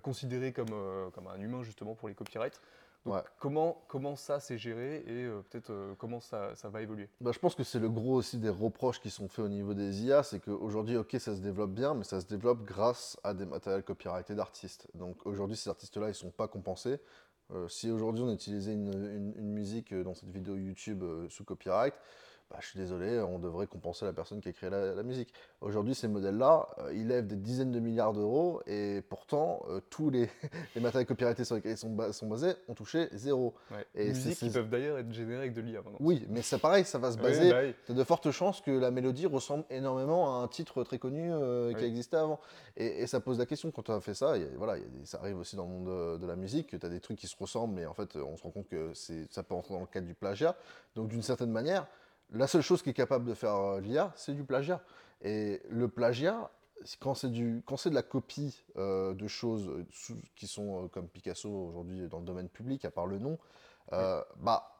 [0.02, 0.74] considérée comme,
[1.14, 2.60] comme un humain justement pour les copyrights.
[3.06, 3.22] Donc, Ouais.
[3.38, 7.08] comment, comment ça s'est géré et euh, peut-être euh, comment ça, ça va évoluer?
[7.20, 9.74] Bah, je pense que c'est le gros aussi des reproches qui sont faits au niveau
[9.74, 13.32] des IA, c'est qu'aujourd'hui, ok, ça se développe bien, mais ça se développe grâce à
[13.32, 14.88] des matériels copyrightés d'artistes.
[14.94, 16.98] Donc aujourd'hui, ces artistes-là, ils sont pas compensés.
[17.52, 21.94] Euh, si aujourd'hui on utilisait une, une- une musique dans cette vidéo YouTube sous copyright,
[22.50, 25.32] bah, je suis désolé, on devrait compenser la personne qui a créé la, la musique.
[25.60, 30.10] Aujourd'hui, ces modèles-là, euh, ils lèvent des dizaines de milliards d'euros et pourtant, euh, tous
[30.10, 30.28] les,
[30.76, 33.54] les matériels copyrightés sur lesquels ils sont, ba- sont basés ont touché zéro.
[33.96, 35.96] Et Et qui peuvent d'ailleurs être générées avec de l'IA maintenant.
[35.98, 37.74] Oui, mais c'est pareil, ça va se baser bah oui.
[37.84, 41.72] T'as de fortes chances que la mélodie ressemble énormément à un titre très connu euh,
[41.72, 41.88] qui Oui.
[41.88, 42.38] existait avant.
[42.76, 44.34] Et, et ça pose la question quand tu as fait ça.
[44.34, 46.76] a- voilà, y a ça arrive aussi dans le monde de, de la musique, que
[46.76, 48.92] tu as des trucs qui se ressemblent, mais en fait, on se rend compte que
[48.94, 50.54] ça peut entrer dans le cadre du plagiat.
[50.94, 51.86] Donc, d'une certaine manière,
[52.30, 54.82] la seule chose qui est capable de faire euh, l'IA, c'est du plagiat.
[55.22, 56.50] Et le plagiat,
[57.00, 60.84] quand c'est du- quand c'est de la copie euh, de choses euh, sous- qui sont
[60.84, 63.38] euh, comme Picasso aujourd'hui dans le domaine public, à part le nom,
[63.92, 64.72] euh, bah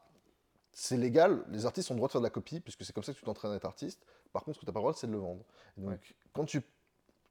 [0.73, 3.05] c'est légal, les artistes ont le droit de faire de la copie, puisque c'est comme
[3.05, 4.05] ça que tu t'entraînes à être artiste.
[4.33, 5.43] Par contre, ce que tu n'as pas le droit, c'est de le vendre.
[5.79, 6.63] Et donc, quand tu,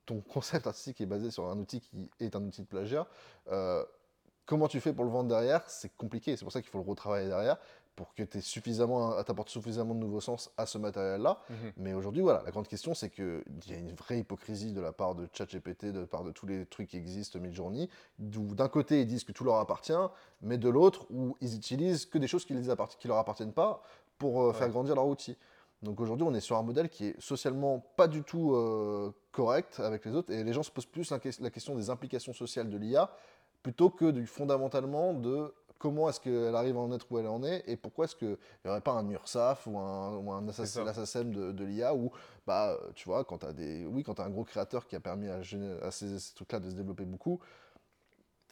[0.05, 3.07] ton concept artistique est basé sur un outil qui est un outil de plagiat,
[4.45, 6.35] comment tu fais pour le vendre derrière C'est compliqué.
[6.37, 7.57] C'est pour ça qu'il faut le retravailler derrière,
[7.95, 11.39] pour que tu suffisamment, apportes suffisamment de nouveaux sens à ce matériel-là.
[11.49, 11.55] Mhm.
[11.77, 14.91] Mais aujourd'hui, voilà, la grande question, c'est qu'il y a une vraie hypocrisie de la
[14.91, 18.67] part de ChatGPT, de la part de tous les trucs qui existent Midjourney, d'où d'un
[18.67, 19.93] côté, ils disent que tout leur appartient,
[20.41, 22.61] mais de l'autre, où ils utilisent que des choses qui ne
[23.07, 23.81] leur appartiennent pas
[24.17, 25.37] pour euh, faire grandir leur outil.
[25.81, 29.79] Donc aujourd'hui, on est sur un modèle qui est socialement pas du tout euh, correct
[29.79, 32.33] avec les autres, et les gens se posent plus la, que- la question des implications
[32.33, 33.09] sociales de l'IA,
[33.65, 37.41] plutôt que du fondamentalement de comment est-ce qu'elle arrive à en être où elle en
[37.41, 41.23] est, et pourquoi est-ce qu'il n'y aurait pas un URSAF ou un, ou un assassin,
[41.23, 42.11] de, de l'IA, où,
[42.45, 43.87] bah, tu vois, quand tu as des...
[43.87, 45.41] Oui, quand tu un gros créateur qui a permis à,
[45.89, 47.39] ces, ces trucs-là de se développer beaucoup,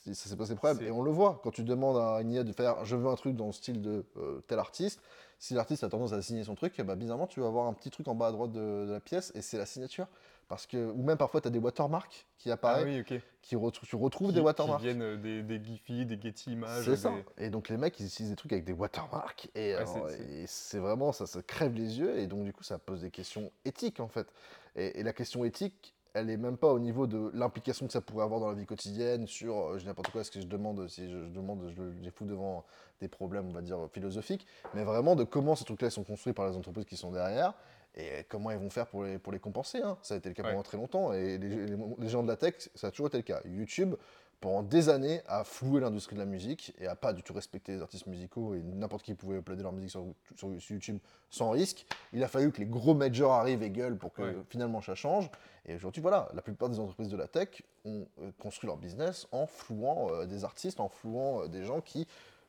[0.03, 0.81] ça s'est passé problème.
[0.81, 3.15] Et on le voit, quand tu demandes à une IA de faire je veux un
[3.15, 4.99] truc dans le style de euh, tel artiste,
[5.37, 7.91] si l'artiste a tendance à signer son truc, ben, bizarrement, tu vas avoir un petit
[7.91, 10.07] truc en bas à droite de, de la pièce et c'est la signature.
[10.49, 13.19] Parce que, ou même parfois, tu as des watermarks qui Ah apparaissent, oui, ok.
[13.41, 13.49] qui
[13.87, 14.81] tu retrouves Qui- des Qui watermarks.
[14.81, 16.85] viennent euh, des, des Giphy, des Getty Images.
[16.85, 17.11] C'est ça.
[17.37, 19.49] des- Et donc les mecs, ils utilisent des trucs avec des watermarks.
[19.55, 22.17] Et Ouais, c'est- vraiment, ça, ça crève les yeux.
[22.19, 24.27] Et donc du coup, ça pose des questions éthiques en fait.
[24.75, 28.01] Et, et la question éthique, elle est même pas au niveau de l'implication que ça
[28.01, 30.87] pourrait avoir dans la vie quotidienne, sur, euh, je n'importe quoi, est-ce que je demande,
[30.87, 32.63] si je, je demande, je, je les fous devant
[33.01, 36.33] des problèmes, on va dire, philosophiques, mais vraiment de comment ces trucs-là ils sont construits
[36.33, 37.53] par les entreprises qui sont derrière.
[37.95, 39.79] Et comment ils vont faire pour les, pour les compenser.
[39.81, 39.97] hein?
[40.01, 40.49] Ça a été le cas Ouais.
[40.51, 41.13] pendant très longtemps.
[41.13, 43.41] Et les, les- les gens de la tech, ça a toujours été le cas.
[43.45, 43.95] YouTube,
[44.41, 47.73] pendant des années, a floué l'industrie de la musique et a pas du tout respecté
[47.73, 48.55] les artistes musicaux.
[48.55, 50.97] Et n'importe qui pouvait uploader leur musique sur, sur YouTube
[51.29, 51.85] sans risque.
[52.13, 54.35] Il a fallu que les gros majors arrivent et gueulent pour que Ouais.
[54.49, 55.29] finalement ça change.
[55.65, 59.27] Et aujourd'hui, voilà, la plupart des entreprises de la tech ont euh, construit leur business
[59.31, 62.05] en flouant euh, des artistes, en flouant euh, des gens qui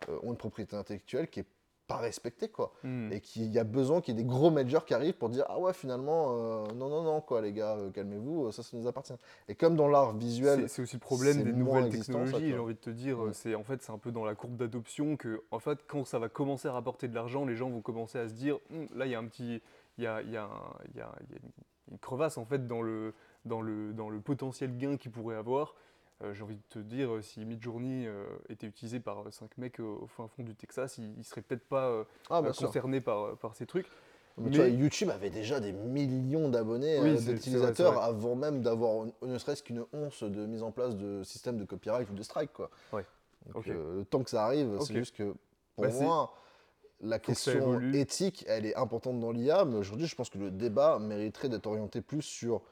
[0.09, 1.47] euh, ont une propriété intellectuelle qui est
[1.87, 3.13] pas respectée, quoi Hmm.
[3.13, 5.45] et qu'il y a besoin qu'il y ait des gros majors qui arrivent pour dire
[5.49, 8.77] ah ouais finalement euh, non non non quoi les gars euh, calmez-vous euh, ça ça
[8.77, 9.13] nous appartient
[9.49, 12.79] et comme dans l'art visuel C'est- aussi le problème des nouvelles technologies, j'ai envie de
[12.79, 13.19] te dire.
[13.21, 13.33] Ouais.
[13.33, 16.19] C'est en fait c'est un peu dans la courbe d'adoption que en fait quand ça
[16.19, 19.05] va commencer à rapporter de l'argent, les gens vont commencer à se dire Hum, là
[19.07, 19.61] il y a un petit
[19.99, 20.49] il y a, il y a un-
[20.97, 21.41] y a- il y a
[21.93, 23.13] une, crevasse en fait dans le
[23.45, 25.75] dans le, dans le potentiel gain qu'il pourrait avoir,
[26.33, 30.07] j'ai envie de te dire, euh, si Midjourney euh, était utilisé par 5 mecs au,
[30.07, 33.55] fin fond du Texas, ils ne seraient peut-être pas euh, Ah, euh, concernés par, par
[33.55, 33.87] ces trucs.
[34.37, 38.63] Mais tu vois, Mais- YouTube avait déjà des millions d'abonnés, Oui, euh, d'utilisateurs avant même
[38.63, 42.23] d'avoir ne serait-ce qu'une once de mise en place de système de copyright ou de
[42.23, 42.53] strike.
[42.53, 42.71] Quoi.
[42.93, 43.07] Ouais.
[43.47, 43.69] Donc, Ok.
[43.69, 45.35] euh, le temps que ça arrive, c'est juste que
[45.77, 46.35] pour Bah, moi,
[47.01, 50.99] la question éthique, elle est importante dans l'IA, mais aujourd'hui, je pense que le débat
[50.99, 52.63] mériterait d'être orienté plus sur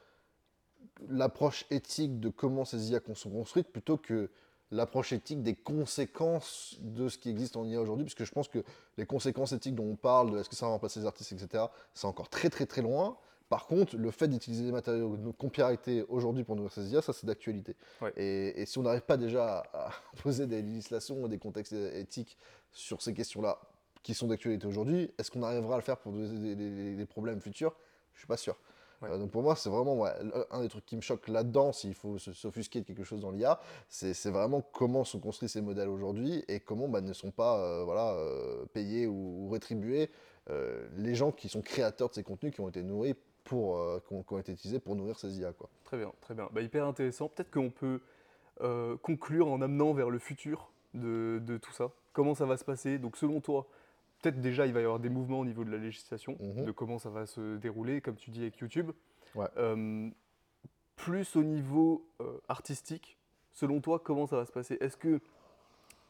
[1.09, 4.31] l'approche éthique de comment ces IA sont construites plutôt que
[4.71, 8.49] l'approche éthique des conséquences de ce qui existe en IA aujourd'hui, parce que je pense
[8.49, 8.61] que
[8.97, 11.65] les conséquences éthiques dont on parle, de est-ce que ça va remplacer les artistes, etc.,
[11.95, 13.17] c'est encore très très très loin.
[13.51, 17.27] Par contre, le fait d'utiliser des matériaux copyrightés aujourd'hui pour nourrir ces IA, ça c'est
[17.27, 17.77] d'actualité.
[18.01, 18.11] Ouais.
[18.17, 19.91] Et, et si on n'arrive pas déjà à, à
[20.23, 22.39] poser des législations et des contextes éthiques
[22.73, 23.59] sur ces questions-là
[24.03, 27.07] qui sont d'actualité aujourd'hui, est-ce qu'on arrivera à le faire pour des, des- des- des
[27.07, 27.77] problèmes futurs?
[28.15, 28.57] Je suis pas sûr.
[29.03, 29.11] Ouais.
[29.11, 30.13] Euh, donc pour moi, c'est vraiment ouais,
[30.51, 33.61] un des trucs qui me choque là-dedans, s'il faut s'offusquer de quelque chose dans l'IA,
[33.89, 37.85] c'est vraiment comment sont construits ces modèles aujourd'hui et comment bah, ne sont pas euh,
[37.85, 40.11] voilà, euh, payés ou, ou rétribués
[40.97, 44.25] les gens qui sont créateurs de ces contenus qui ont été nourris pour, qui, ont,
[44.25, 45.53] qui ont été utilisés pour nourrir ces IA.
[45.53, 45.71] Quoi.
[45.85, 46.49] Très bien, très bien.
[46.53, 47.29] Bah, hyper intéressant.
[47.29, 48.01] Peut-être qu'on peut
[49.03, 51.93] conclure en amenant vers le futur de, de tout ça.
[52.13, 52.99] Comment ça va se passer?
[52.99, 53.69] Donc selon toi,
[54.23, 56.65] peut-être déjà il va y avoir des mouvements au niveau de la législation, Mhm.
[56.65, 58.93] de comment ça va se dérouler, comme tu dis avec YouTube.
[59.35, 59.47] Ouais.
[59.59, 60.09] Euh,
[60.97, 63.19] plus au niveau euh, artistique,
[63.51, 64.79] selon toi, comment ça va se passer?
[64.81, 65.21] Est-ce que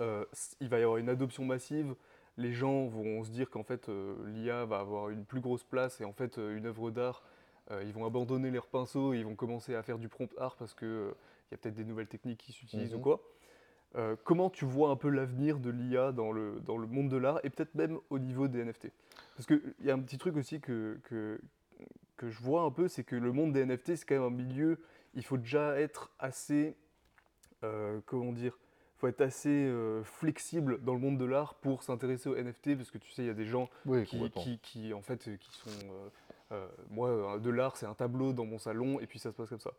[0.01, 0.25] euh,
[0.61, 1.95] il va y avoir une adoption massive?
[2.37, 3.89] Les gens vont se dire qu'en fait
[4.27, 7.23] l'IA va avoir une plus grosse place et en fait une œuvre d'art,
[7.83, 10.73] ils vont abandonner leurs pinceaux et ils vont commencer à faire du prompt art parce
[10.75, 10.89] qu'il
[11.51, 13.01] y a peut-être des nouvelles techniques qui s'utilisent Mhm.
[13.01, 13.21] ou quoi.
[13.97, 17.17] Euh, comment tu vois un peu l'avenir de l'IA dans le, dans le monde de
[17.19, 18.91] l'art et peut-être même au niveau des NFT
[19.37, 21.39] Parce qu'il y a un petit truc aussi que, que,
[22.17, 24.31] que je vois un peu, c'est que le monde des NFT, c'est quand même un
[24.31, 24.79] milieu,
[25.15, 26.75] il faut déjà être assez,
[27.65, 28.59] euh, comment dire,
[28.97, 32.91] faut être assez euh, flexible dans le monde de l'art pour s'intéresser aux NFT, parce
[32.91, 35.51] que tu sais, il y a des gens Oui, qui, qui, qui, en fait, qui
[35.51, 35.71] sont...
[36.89, 39.61] moi, de l'art, c'est un tableau dans mon salon, et puis ça se passe comme
[39.61, 39.73] ça.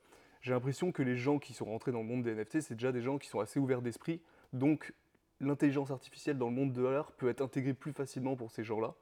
[0.44, 2.92] J'ai l'impression que les gens qui sont rentrés dans le monde des NFT, c'est déjà
[2.92, 4.94] des gens qui sont assez ouverts d'esprit, donc
[5.40, 8.94] l'intelligence artificielle dans le monde de l'art peut être intégrée plus facilement pour ces gens-là.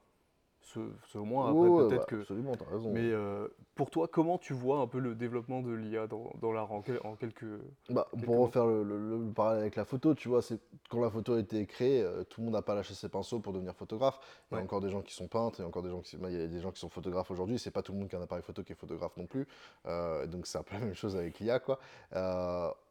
[0.64, 2.20] Selon moi, après, Ouais, peut-être bah, que...
[2.20, 2.90] Absolument, t'as raison.
[2.92, 6.52] Mais euh, pour toi, comment tu vois un peu le développement de l'IA dans, dans
[6.52, 7.44] l'art en, quel- en quelques...
[7.90, 11.00] Bah, quelques pour refaire le, le- le parallèle avec la photo, tu vois, c'est quand
[11.00, 13.52] la photo a été créée, euh, tout le monde n'a pas lâché ses pinceaux pour
[13.52, 14.18] devenir photographe.
[14.50, 16.00] Il y a encore des gens qui sont peintres, il y a encore des gens
[16.00, 17.58] qui, bah, il y a des gens qui sont photographes aujourd'hui.
[17.58, 19.46] C'est pas tout le monde qui a un appareil photo qui est photographe non plus.
[19.86, 21.78] Euh, donc c'est un peu la même chose avec l'IA, quoi.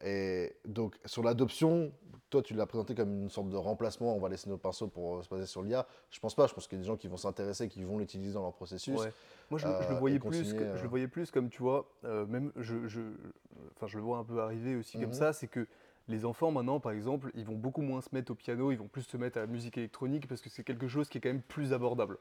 [0.04, 1.92] Et donc sur l'adoption,
[2.30, 4.14] toi tu l'as présenté comme une sorte de remplacement.
[4.16, 5.86] On va laisser nos pinceaux pour se baser sur l'IA.
[6.10, 6.46] Je pense pas.
[6.46, 8.52] Je pense qu'il y a des gens qui vont s'intéresser, qui vont l'utiliser dans leur
[8.54, 8.98] processus.
[8.98, 9.12] Ouais.
[9.50, 10.76] Moi, je, je euh, le voyais plus, continuer, que- euh.
[10.76, 13.00] je le voyais plus comme tu vois, euh, même je, je,
[13.76, 15.14] enfin, je le vois un peu arriver aussi comme Mhm.
[15.14, 15.66] ça, c'est que
[16.08, 18.88] les enfants maintenant, par exemple, ils vont beaucoup moins se mettre au piano, ils vont
[18.88, 21.28] plus se mettre à la musique électronique parce que c'est quelque chose qui est quand
[21.28, 22.18] même plus abordable.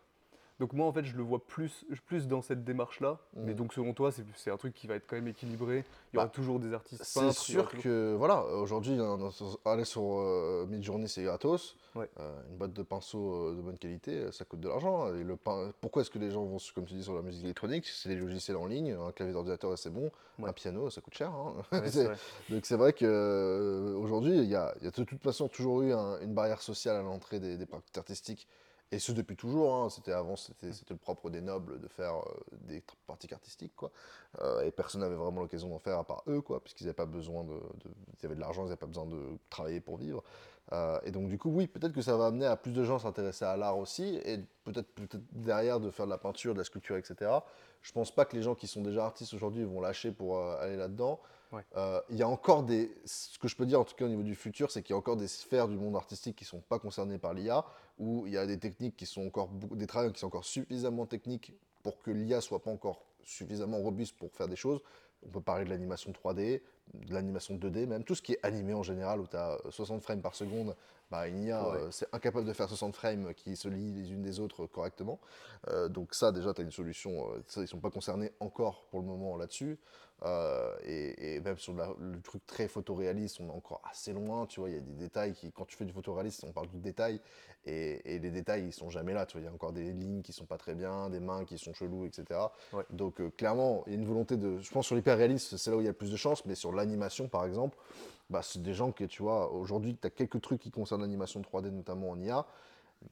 [0.61, 3.17] Donc moi, en fait, je le vois plus, plus dans cette démarche-là.
[3.35, 3.57] Mais Mhm.
[3.57, 5.83] donc, selon toi, c'est un truc qui va être quand même équilibré.
[6.13, 9.17] Il y aura Bah, toujours des artistes C'est aura sûr toujours- que, voilà, aujourd'hui, hein,
[9.65, 11.75] aller sur euh, Midjourney, c'est gratos.
[11.95, 12.07] Ouais.
[12.19, 15.11] Euh, une boîte de pinceaux euh, de bonne qualité, euh, ça coûte de l'argent.
[15.15, 15.35] Et le
[15.81, 17.87] Pourquoi est-ce que les gens vont, comme tu dis, sur la musique électronique?
[17.87, 20.11] C'est des logiciels en ligne, un clavier d'ordinateur, c'est bon.
[20.37, 20.47] Ouais.
[20.49, 21.31] Un piano, ça coûte cher.
[21.31, 21.55] hein.
[21.71, 22.15] Ouais, C'est- c'est vrai.
[22.51, 25.91] Donc c'est vrai qu'aujourd'hui, il y a, il y a de toute façon toujours eu
[25.91, 28.47] un- une barrière sociale à l'entrée des, des pratiques artistiques.
[28.91, 29.73] Et ce depuis toujours.
[29.75, 29.89] hein.
[29.89, 32.33] C'était avant, c'était c'était le propre des nobles de faire euh,
[32.67, 33.91] des pratiques artistiques, quoi.
[34.41, 37.05] Euh, et personne n'avait vraiment l'occasion d'en faire à part eux, quoi, puisqu'ils n'avaient pas
[37.05, 39.17] besoin de, de- ils avaient de l'argent, ils n'avaient pas besoin de
[39.49, 40.23] travailler pour vivre.
[40.73, 42.97] Euh, et donc du coup, oui, peut-être que ça va amener à plus de gens
[42.97, 46.59] à s'intéresser à l'art aussi, et peut-être peut-être derrière de faire de la peinture, de
[46.59, 47.31] la sculpture, etc.
[47.81, 50.75] Je pense pas que les gens qui sont déjà artistes aujourd'hui vont lâcher pour aller
[50.75, 51.19] là-dedans.
[51.51, 51.63] Ouais.
[51.75, 54.07] Euh, Il y a encore des, ce que je peux dire en tout cas au
[54.07, 56.61] niveau du futur, c'est qu'il y a encore des sphères du monde artistique qui sont
[56.61, 57.65] pas concernées par l'IA,
[58.01, 61.05] où il y a des techniques qui sont encore, des travails qui sont encore suffisamment
[61.05, 64.81] techniques pour que l'IA soit pas encore suffisamment robuste pour faire des choses.
[65.23, 66.61] On peut parler de l'animation 3D,
[66.95, 70.01] de l'animation 2D même, tout ce qui est animé en général, où tu as 60
[70.01, 70.75] frames par seconde,
[71.11, 71.79] bah, Ouais.
[71.79, 75.19] euh, c'est incapable de faire 60 frames qui se lient les unes des autres correctement.
[75.67, 77.29] Euh, donc ça, déjà, tu as une solution.
[77.33, 79.77] euh, ça, ils ne sont pas concernés encore pour le moment là-dessus.
[80.83, 84.45] Et, et même sur la- le truc très photoréaliste, on est encore assez loin.
[84.45, 86.67] Tu vois, il y a des détails qui, quand tu fais du photoréaliste, on parle
[86.67, 87.19] du détail.
[87.65, 89.25] Et, et les détails, ils sont jamais là.
[89.25, 91.43] Tu vois, il y a encore des lignes qui sont pas très bien, des mains
[91.45, 92.51] qui sont cheloues, etc.
[92.73, 92.83] Ouais.
[92.91, 94.59] Donc clairement, il y a une volonté de.
[94.59, 96.45] Je pense sur l'hyperréaliste, c'est là où il y a le plus de chance.
[96.45, 97.75] Mais sur l'animation, par exemple,
[98.31, 99.51] bah, c'est des gens que tu vois.
[99.51, 102.45] Aujourd'hui, tu as quelques trucs qui concernent l'animation 3D, notamment en IA.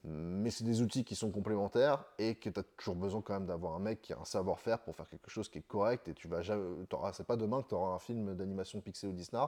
[0.04, 3.46] mais c'est des outils qui sont complémentaires et que tu as toujours besoin quand même
[3.46, 6.14] d'avoir un mec qui a un savoir-faire pour faire quelque chose qui est correct et
[6.14, 6.64] tu vas jamais,
[7.12, 9.42] c'est pas demain que tu auras un film d'animation Pixar ou Disney,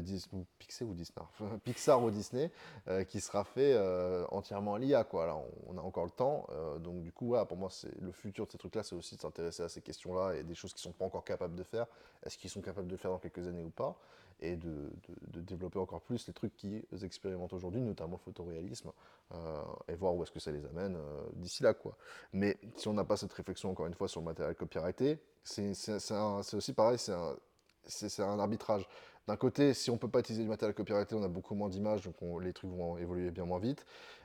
[0.00, 0.46] Dis- ou
[0.94, 1.20] Disney,
[1.62, 2.50] Pixar ou Disney,
[3.08, 5.26] qui sera fait euh, entièrement à l'IA quoi.
[5.26, 8.46] Là, on, a encore le temps, euh, donc du coup, pour moi, c'est le futur
[8.46, 10.92] de ces trucs-là, c'est aussi de s'intéresser à ces questions-là et des choses qu'ils sont
[10.92, 11.86] pas encore capables de faire.
[12.24, 13.94] Est-ce qu'ils sont capables de faire dans quelques années ou pas?
[14.40, 14.90] Et de,
[15.34, 18.92] développer encore plus les trucs qu'ils expérimentent aujourd'hui, notamment photoréalisme,
[19.32, 21.74] euh, et voir où est-ce que ça les amène euh, d'ici là.
[21.74, 21.96] Quoi.
[22.32, 25.72] Mais si on n'a pas cette réflexion, encore une fois, sur le matériel copyrighté, c'est
[26.54, 28.86] aussi pareil, c'est un, arbitrage.
[29.26, 31.68] D'un côté, si on ne peut pas utiliser du matériel copyrighté, on a beaucoup moins
[31.68, 33.84] d'images, donc on- les trucs vont évoluer bien moins vite.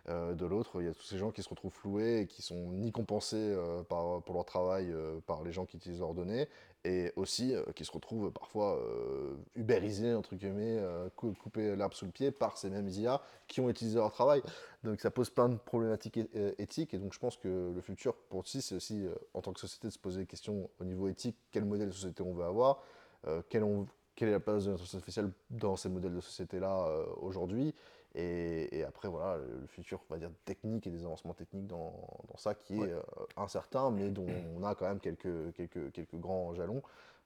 [0.09, 2.41] Euh, de l'autre, il y a tous ces gens qui se retrouvent floués et qui
[2.43, 4.93] sont ni compensés euh, pour leur travail
[5.25, 6.47] par les gens qui utilisent leurs données,
[6.83, 11.09] et aussi euh, qui se retrouvent parfois euh, ubérisés, entre guillemets, euh,
[11.55, 14.41] l'herbe sous le pied par ces mêmes IA qui ont utilisé leur travail.
[14.83, 18.15] Donc ça pose plein de problématiques euh, éthiques, et donc je pense que le futur
[18.15, 20.83] pour aussi, c'est aussi, euh, en tant que société, de se poser des questions au
[20.83, 22.81] niveau éthique, quel modèle de société on veut avoir,
[23.49, 27.75] quelle est la place de l'intelligence artificielle dans ces modèles de société-là aujourd'hui,
[28.15, 31.93] et, et après, voilà, le, futur, on va dire, technique et des avancements techniques dans,
[32.27, 33.01] dans ça qui est euh,
[33.37, 36.81] incertain, mais dont on a quand même quelques, quelques, quelques grands jalons,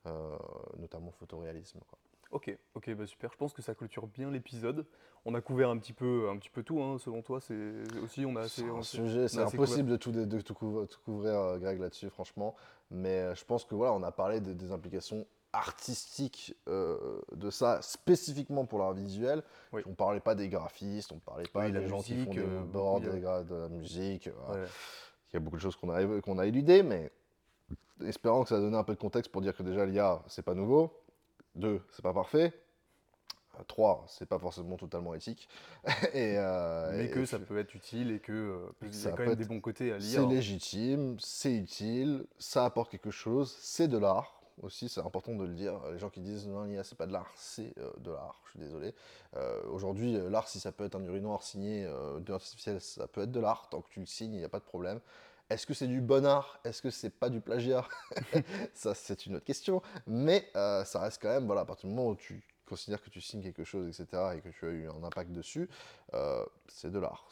[0.05, 0.35] euh,
[0.77, 1.79] notamment photoréalisme.
[1.89, 1.97] quoi.
[2.31, 3.31] Ok, ok, bah super.
[3.31, 4.85] Je pense que ça clôture bien l'épisode.
[5.25, 7.39] On a couvert un petit peu, un petit peu tout, hein, selon toi.
[7.39, 7.71] C'est
[8.03, 8.61] aussi, on a assez.
[8.61, 12.55] C'est sujet, c'est impossible de tout, de, de tout couvrir, euh, Greg, là-dessus, franchement.
[12.91, 15.25] Mais euh, je pense que voilà, on a parlé de- des implications
[15.57, 19.43] artistiques euh, de ça, spécifiquement pour l'art visuel.
[19.73, 19.81] Oui.
[19.85, 22.39] On parlait pas des graphistes, on parlait pas Oui, la des gens qui font des
[22.39, 24.29] euh, boards, beaucoup, il y a- des gra- de la musique.
[24.45, 24.61] voilà.
[24.63, 24.67] Ouais.
[25.31, 27.11] Il y a beaucoup de choses qu'on a, qu'on a éludées, mais
[28.05, 30.43] espérant que ça a donné un peu de contexte pour dire que déjà l'IA, c'est
[30.43, 30.91] pas nouveau.
[31.55, 32.53] Deux, c'est pas parfait.
[33.57, 35.47] Euh, Trois, c'est pas forcément totalement éthique.
[36.13, 39.09] et, euh, Mais et que ça peut être utile et que euh, il y Ça
[39.09, 40.21] a quand même être- des bons côtés à lire.
[40.21, 45.43] c'est légitime, c'est utile, ça apporte quelque chose, c'est de l'art aussi, c'est important de
[45.43, 45.79] le dire.
[45.91, 48.51] Les gens qui disent non, l'IA c'est pas de l'art, c'est euh, de l'art, je
[48.51, 48.93] suis désolé.
[49.35, 53.21] Euh, Aujourd'hui, euh, l'art, si ça peut être un urinoir signé de artificiel, ça peut
[53.21, 54.99] être de l'art, tant que tu le signes, il n'y a pas de problème.
[55.49, 56.59] Est-ce que c'est du bon art?
[56.63, 57.87] Est-ce que c'est pas du plagiat?
[58.73, 59.83] Ça, c'est une autre question.
[60.07, 63.21] Mais ça reste quand même, voilà, à partir du moment où tu considères que tu
[63.21, 65.69] signes quelque chose, etc., et que tu as eu un impact dessus,
[66.13, 67.27] euh, c'est de l'art.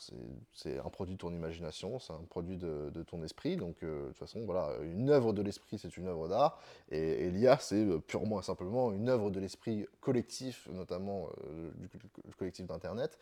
[0.53, 3.57] C'est- un produit de ton imagination, c'est un produit de, ton esprit.
[3.57, 6.59] Donc, euh, de toute façon, voilà, une œuvre de l'esprit, c'est une œuvre d'art.
[6.89, 11.87] Et, l'IA, c'est euh, purement et simplement une œuvre de l'esprit collectif, notamment euh, du
[11.89, 13.17] co- collectif d'Internet.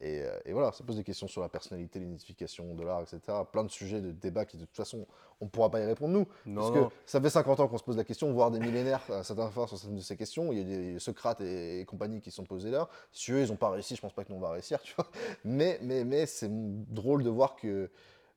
[0.00, 3.20] Et, euh, et voilà, ça pose des questions sur la personnalité, l'identification de l'art, etc.
[3.50, 5.06] Plein de sujets de débat qui, de toute façon,
[5.40, 6.26] on ne pourra pas y répondre nous.
[6.44, 6.88] Non, Parce non.
[6.88, 9.50] que ça fait 50 ans qu'on se pose la question, voire des millénaires à certaines
[9.50, 10.52] fois sur certaines de ces questions.
[10.52, 12.88] Il y a des Socrates et, et compagnie qui sont posés là.
[13.10, 14.94] Si eux, ils n'ont pas réussi, je pense pas que nous, on va réussir, tu
[14.94, 15.08] vois.
[15.44, 17.90] Mais, mais, mais c'est drôle de voir que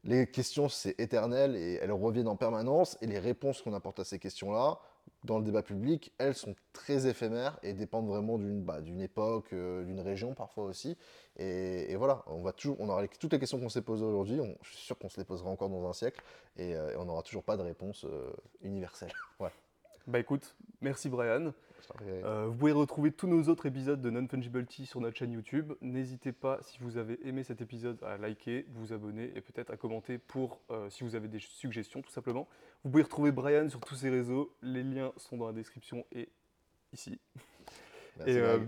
[0.05, 2.97] les questions, c'est éternel et elles reviennent en permanence.
[3.01, 4.80] Et les réponses qu'on apporte à ces questions-là,
[5.24, 9.84] dans le débat public, elles sont très éphémères et dépendent vraiment d'une bah, époque, euh,
[9.84, 10.97] d'une région parfois aussi.
[11.39, 14.39] Et, et voilà, on, va toujours, on aura toutes les questions qu'on s'est posées aujourd'hui,
[14.61, 16.21] je suis sûr qu'on se les posera encore dans un siècle
[16.57, 18.31] et, euh, et on n'aura toujours pas de réponse euh,
[18.61, 19.11] universelle.
[19.39, 19.51] Ouais.
[20.05, 21.53] Bah écoute, merci Brian.
[22.01, 25.73] Euh, vous pouvez retrouver tous nos autres épisodes de Non-Fungible Tea sur notre chaîne YouTube.
[25.81, 29.77] N'hésitez pas, si vous avez aimé cet épisode, à liker, vous abonner et peut-être à
[29.77, 32.47] commenter pour euh, si vous avez des suggestions, tout simplement.
[32.83, 34.53] Vous pouvez retrouver Brian sur tous ses réseaux.
[34.61, 36.29] Les liens sont dans la description et
[36.93, 37.19] ici.
[38.17, 38.59] Merci, et euh.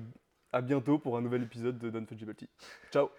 [0.52, 2.50] À bientôt pour un nouvel épisode de Non-Fungible Tea.
[2.92, 3.10] Ciao